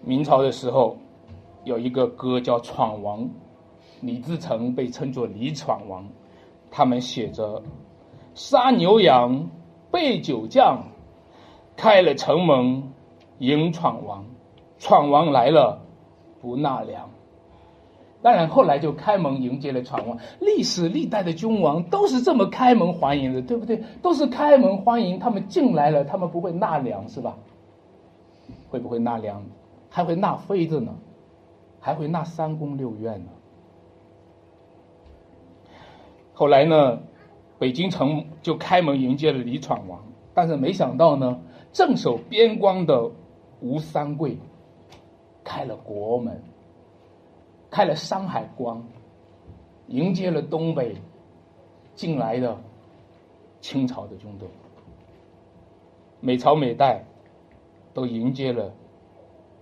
[0.01, 0.97] 明朝的时候，
[1.65, 3.23] 有一个歌叫《闯王》，
[4.01, 6.09] 李自成被称作李闯王，
[6.71, 7.63] 他们写着：
[8.35, 9.51] 杀牛羊，
[9.91, 10.85] 备酒酱，
[11.77, 12.95] 开了城门
[13.41, 14.25] 迎闯王，
[14.79, 15.84] 闯王来了
[16.45, 17.09] 不纳粮。
[18.21, 20.19] 当然，后来就开门迎接了闯王。
[20.41, 23.83] 历史历代的君王都是这么开门欢迎的，对不对？
[24.03, 27.37] 都是开门欢迎他们进来了，他们不会纳粮是吧？
[28.71, 29.43] 会不会纳粮？
[29.89, 30.95] 还会纳妃子呢，
[31.81, 33.31] 还会纳三宫六院呢。
[36.33, 36.99] 后来呢，
[37.59, 40.01] 北京城就开门迎接了李闯王，
[40.35, 41.41] 但是没想到呢，
[41.73, 43.11] 镇守边关的
[43.61, 44.39] 吴三桂
[45.45, 46.43] 开了国门，
[47.71, 48.83] 开了山海关，
[49.89, 50.97] 迎接了东北
[51.95, 52.57] 进来的
[53.61, 54.49] 清朝的军队。
[56.21, 57.05] 每朝每代
[57.93, 58.73] 都迎接了，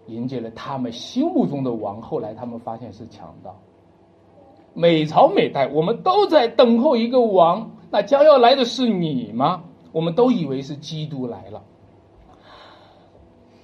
[0.06, 2.00] 迎接了他们心目中的王。
[2.00, 3.56] 后来他们发现是强盗。
[4.72, 7.72] 每朝每代，我们都在等候一个王。
[7.90, 9.64] 那将要来的是你吗？
[9.90, 11.62] 我们都以为是基督来了。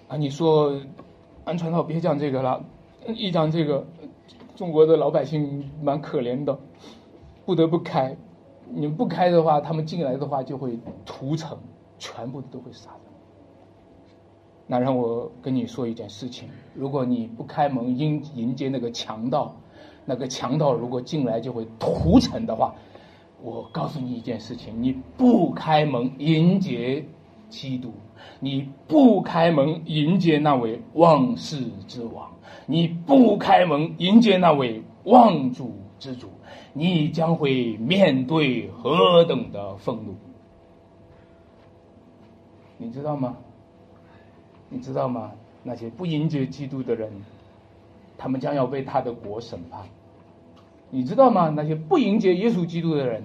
[0.08, 0.78] 啊，你说，
[1.48, 2.62] 安传道别讲这个了，
[3.16, 3.86] 一讲这个，
[4.54, 6.58] 中国的老百姓蛮可怜的，
[7.46, 8.14] 不得不开。
[8.70, 11.56] 你不开的话，他们进来的话就会屠城，
[11.98, 13.10] 全部都会杀掉。
[14.66, 19.56] 那让我跟你说一件事情：如果你不开门迎迎接那个强盗。
[20.04, 22.74] 那个强盗如果进来就会屠城的话，
[23.42, 27.06] 我告诉你一件事情：你不开门迎接
[27.48, 27.92] 基督，
[28.40, 32.30] 你不开门迎接那位万世之王，
[32.66, 36.28] 你不开门迎接那位万主之主，
[36.72, 40.14] 你将会面对何等的愤怒？
[42.76, 43.36] 你知道吗？
[44.68, 45.32] 你知道吗？
[45.62, 47.10] 那些不迎接基督的人，
[48.16, 49.82] 他们将要被他的国审判。
[50.90, 51.48] 你知道吗？
[51.48, 53.22] 那些不迎接耶稣基督的人，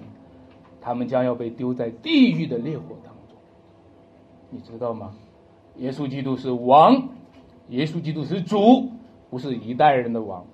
[0.80, 3.13] 他们将要被丢在地狱的烈火当中。
[4.54, 5.12] 你知道吗？
[5.78, 7.08] 耶稣基督是王，
[7.70, 8.88] 耶稣基督是主，
[9.28, 10.46] 不是一代人的王，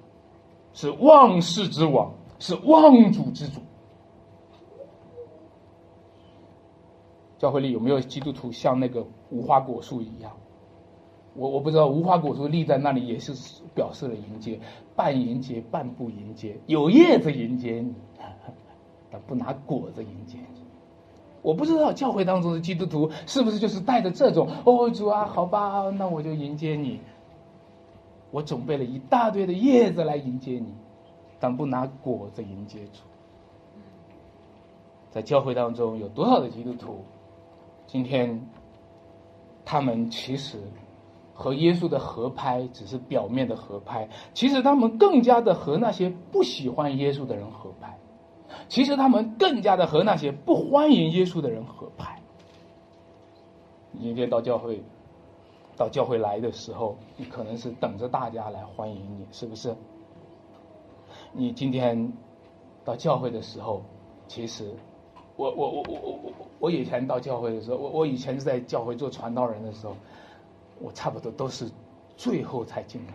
[0.72, 3.60] 是万世之王，是万主之主。
[7.36, 10.32] 教会里有没有基督徒像那个无花果树一样？
[11.34, 13.34] 我我不知道无花果树立在那里也是
[13.74, 14.58] 表示了迎接，
[14.96, 17.94] 半迎接半不迎接，有叶子迎接你，
[19.12, 20.38] 但不拿果子迎接。
[21.42, 27.00] 我不知道教会当中的基督徒是不是就是带着这种哦主啊，好吧，那我就迎接你。
[28.30, 30.74] 我准备了一大堆的叶子来迎接你，
[31.38, 33.00] 但不拿果子迎接主。
[35.10, 37.04] 在教会当中有多少的基督徒，
[37.86, 38.48] 今天
[39.64, 40.58] 他们其实。
[41.32, 47.98] 和耶稣的合拍只是表面的合拍，其实他们更加的和那些不喜欢耶稣的人合拍，
[48.68, 52.20] 其实他们更加的和那些不欢迎耶稣的人合拍。
[53.92, 54.82] 你今天到教会，
[55.76, 59.74] 到教会来的时候，你可能是等着大家来欢迎你，是不是？
[61.32, 62.12] 你今天
[62.84, 63.82] 到教会的时候，
[64.28, 64.74] 其实，
[65.36, 69.94] 我我我我我我我以前到教会的时候，我我以前是在教会做传道人的时候。
[70.82, 71.70] 我差不多都是
[72.16, 73.12] 最后才进来，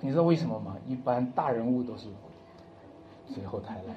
[0.00, 0.76] 你知道为什么吗？
[0.86, 2.06] 一般大人物都是
[3.28, 3.96] 最后才来。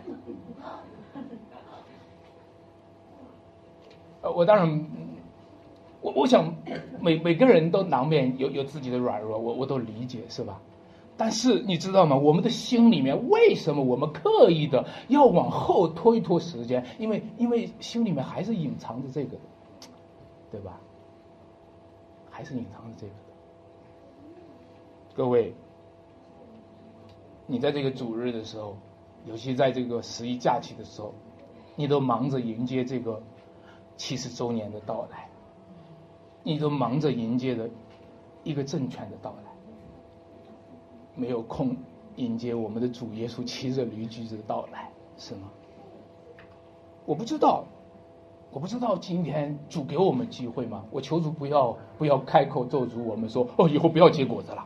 [4.22, 4.86] 呃，我当然，
[6.02, 6.56] 我我想
[7.00, 10.62] 每每个人都难免有有自己的软弱，我我都理解，是吧？
[11.16, 12.16] 但是你知道吗？
[12.16, 16.86] 我们的心里面为什么我们刻意的要往后拖一拖时间？
[17.00, 19.38] 因为因为心里面还是隐藏着这个，
[20.52, 20.80] 对吧？
[22.30, 23.20] 还是隐藏着这个的，
[25.16, 25.56] 各位，
[27.48, 28.78] 你在这个主日的时候，
[29.28, 31.14] 尤其在这个十一假期的时候，
[31.76, 33.22] 你都忙着迎接这个
[33.98, 35.30] 七十周年的到来，
[36.44, 37.70] 你都忙着迎接着
[38.44, 39.52] 一个政权的到来，
[41.16, 41.76] 没有空
[42.16, 45.50] 迎接我们的主耶稣骑着驴驹子的到来，是吗？
[47.06, 47.66] 我不知道。
[48.50, 50.86] 我不知道今天主给我们机会吗？
[50.90, 54.66] 我求主不要不要开口咒诅我们说哦，以后不要结果子了。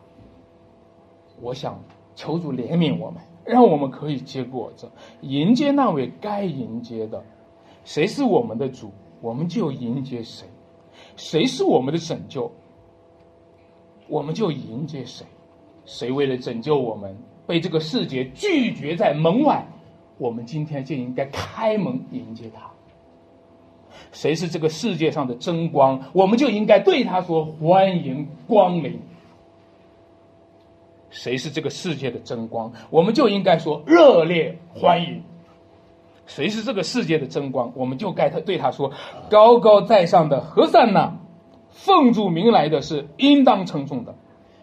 [1.41, 1.79] 我想
[2.15, 3.21] 求主怜悯我们，
[3.51, 4.89] 让我们可以结果子，
[5.19, 7.21] 迎接那位该迎接的。
[7.83, 8.89] 谁是我们的主，
[9.19, 10.45] 我们就迎接谁；
[11.17, 12.49] 谁是我们的拯救，
[14.07, 15.27] 我们就迎接谁。
[15.83, 17.13] 谁为了拯救我们，
[17.45, 19.67] 被这个世界拒绝在门外，
[20.17, 22.71] 我们今天就应该开门迎接他。
[24.13, 28.97] 谁是这个世界上的真光，我们就应该对他说欢迎光临。
[31.11, 35.21] 谁是这个世界的真光，我们就应该说热烈欢迎。
[36.25, 38.91] 谁是这个世界的真光，我们就该他对他说
[39.29, 41.11] 高高在上的和善呐，
[41.69, 44.15] 奉主名来的是应当称颂的。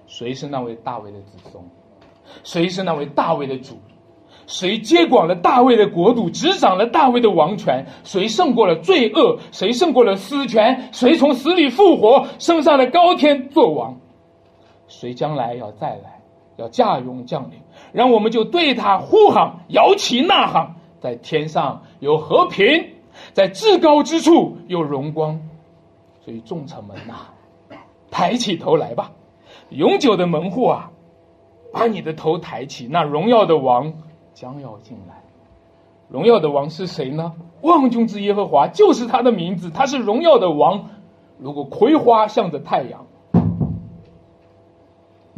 [0.06, 1.62] 谁是那位大卫的子孙？
[2.42, 3.78] 谁是那位大卫的主？
[4.46, 7.84] 谁接管了大卫的国度，执掌了大卫的王权？
[8.02, 9.38] 谁胜过了罪恶？
[9.52, 10.88] 谁胜过了私权？
[10.90, 14.00] 谁从死里复活，升上了高天做王？
[14.86, 16.17] 谁将来要再来，
[16.58, 17.60] 要驾云降临？
[17.92, 22.90] 然后我们就对他呼喊，摇旗呐喊，在天上有和平，
[23.32, 25.40] 在至高之处有荣光。
[26.20, 27.28] 所以众臣们呐，
[28.10, 29.12] 抬起头来吧，
[29.70, 30.90] 永久的门户啊，
[31.72, 33.94] 把你的头抬起，那荣耀的王。
[34.34, 35.22] 将要进来，
[36.08, 37.32] 荣耀的王是谁呢？
[37.60, 40.90] 万军之耶和华就是他的名字，他是荣耀的王。
[41.38, 43.06] 如果葵花向着太阳，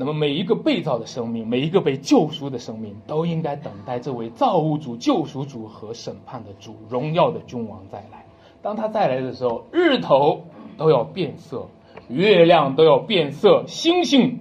[0.01, 8.25] 那么每一个被造的生命，每一个被救赎的生命，都应该等待这位造物主、救赎主和审判的主、荣耀的君王再来。
[8.63, 10.45] 当他再来的时候，日头
[10.79, 11.67] 都要变色，
[12.09, 14.39] 月亮都要变色，星星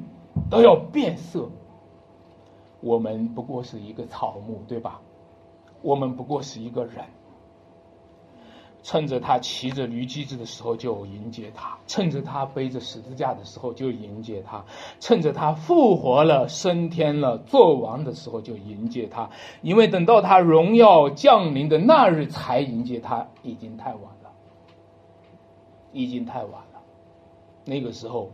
[0.49, 1.49] 都要变色。
[2.79, 5.01] 我们不过是一个草木，对吧？
[5.81, 7.03] 我们不过是一个人。
[8.83, 14.63] 趁着他骑着驴驹子的时候就迎接他，趁着他背着十字架的时候就迎接他，
[14.99, 19.29] 趁着他复活了、升天了、做王的时候就迎接他。
[19.61, 24.31] 因为等到他荣耀降临的那日才迎接他，已经太晚了，
[25.91, 26.81] 已经太晚了。
[27.65, 28.31] 那个时候。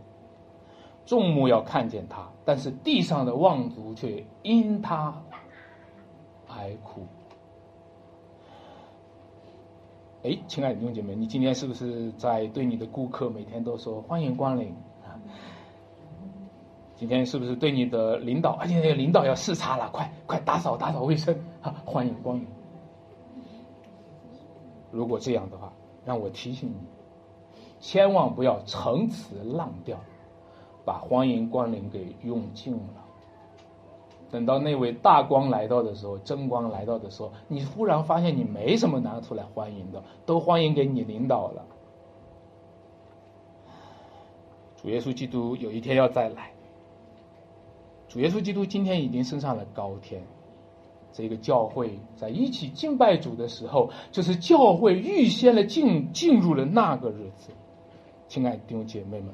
[1.08, 5.22] 众目要看见他，但是地上的望族却因他
[6.48, 7.06] 而哭。
[10.26, 14.70] 哎，亲爱的弟兄姐妹，你今天是不是在对你的顾客每天都说欢迎光临
[15.04, 15.22] 啊？
[16.96, 18.54] 今天是不是对你的领导？
[18.54, 21.76] 而且领导要视察了，快快打扫打扫卫生啊！
[21.86, 22.48] 欢迎光临。
[24.90, 25.72] 如果这样的话，
[26.04, 26.76] 让我提醒你，
[27.80, 29.96] 千万不要陈词滥调。
[30.84, 33.05] 把欢迎光临给用尽了。
[34.32, 41.66] 等到那位大光来到的时候，真光来到的时候，你忽然发现你没什么拿出来欢迎的，都欢迎给你领导了。
[44.82, 46.52] 主耶稣基督有一天要再来。
[48.08, 50.22] 主耶稣基督今天已经升上了高天，
[51.12, 57.52] 这个教会在一起敬拜主的时候，就是教会预先的进进入了那个日子。
[58.28, 59.30] 亲爱的弟兄姐妹们。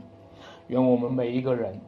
[0.68, 1.82] 愿我们每一个人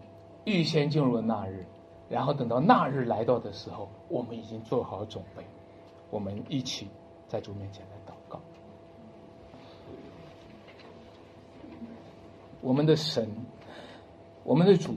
[0.44, 1.66] 预先进入了那日，
[2.14, 5.44] 然后等到那日来到的时候，我们已经做好准备。
[6.12, 6.88] 我们一起
[7.28, 8.40] 在主面前来祷告。
[12.62, 13.28] 我们的神，
[14.44, 14.94] 我们的主，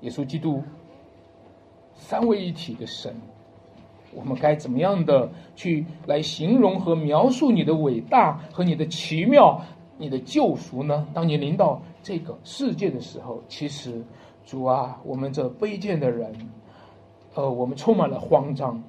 [0.00, 0.60] 耶稣基督，
[1.94, 3.14] 三位一体的神，
[4.12, 9.62] 我们该怎么样的去来形容和描述你的伟大和你的奇妙？
[9.96, 11.06] 你的救赎呢？
[11.14, 14.04] 当你临到这个世界的时候，其实，
[14.46, 16.32] 主啊，我们这卑贱的人，
[17.34, 18.82] 呃，我们充满了慌张，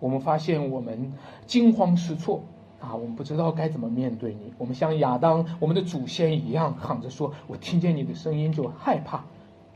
[0.00, 1.12] 我们发现我们
[1.46, 2.42] 惊慌失措
[2.80, 4.52] 啊，我们不知道该怎么面对你。
[4.56, 9.22] 我们像亚当，我们的祖先一样，喊着说：“我听见你的声音就害怕。”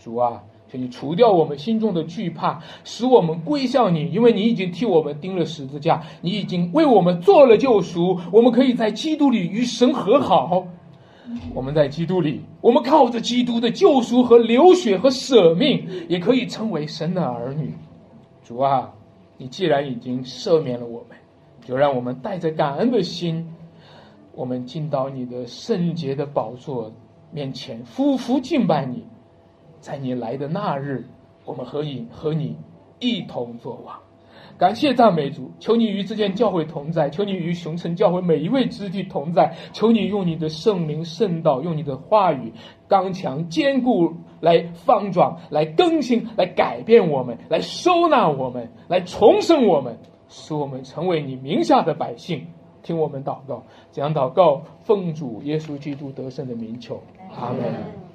[0.02, 10.66] 主啊，请你除掉我们心中的惧怕，使我们归向你，因为你已经替我们钉了十字架，你已经为我们做了救赎，我们可以在基督里与神和好。
[11.54, 17.74] 我们在基督里，我们靠着基督的救赎和流血和舍命，也可以称为神的儿女。
[18.44, 18.92] 主啊，
[19.36, 21.18] 你既然已经赦免了我们，
[21.64, 23.52] 就让我们带着感恩的心，
[24.32, 26.92] 我们进到你的圣洁的宝座
[27.32, 29.04] 面前，夫妇敬拜你。
[29.80, 31.04] 在你来的那日，
[31.44, 32.56] 我们和你和你
[32.98, 33.98] 一同作王。
[34.58, 42.52] 感谢赞美主，求你与这件教会同在，求你与熊城教会每一位肢体同在，求你用你的圣灵圣道，用你的话语
[42.88, 49.98] 刚强坚固来方壮，来更新，来改变我们，来收纳我们，来重生我们，
[50.28, 52.46] 使我们成为你名下的百姓。
[52.82, 57.02] 听我们祷告，这样祷告，奉主耶稣基督得胜的名求，
[57.34, 58.05] 阿门。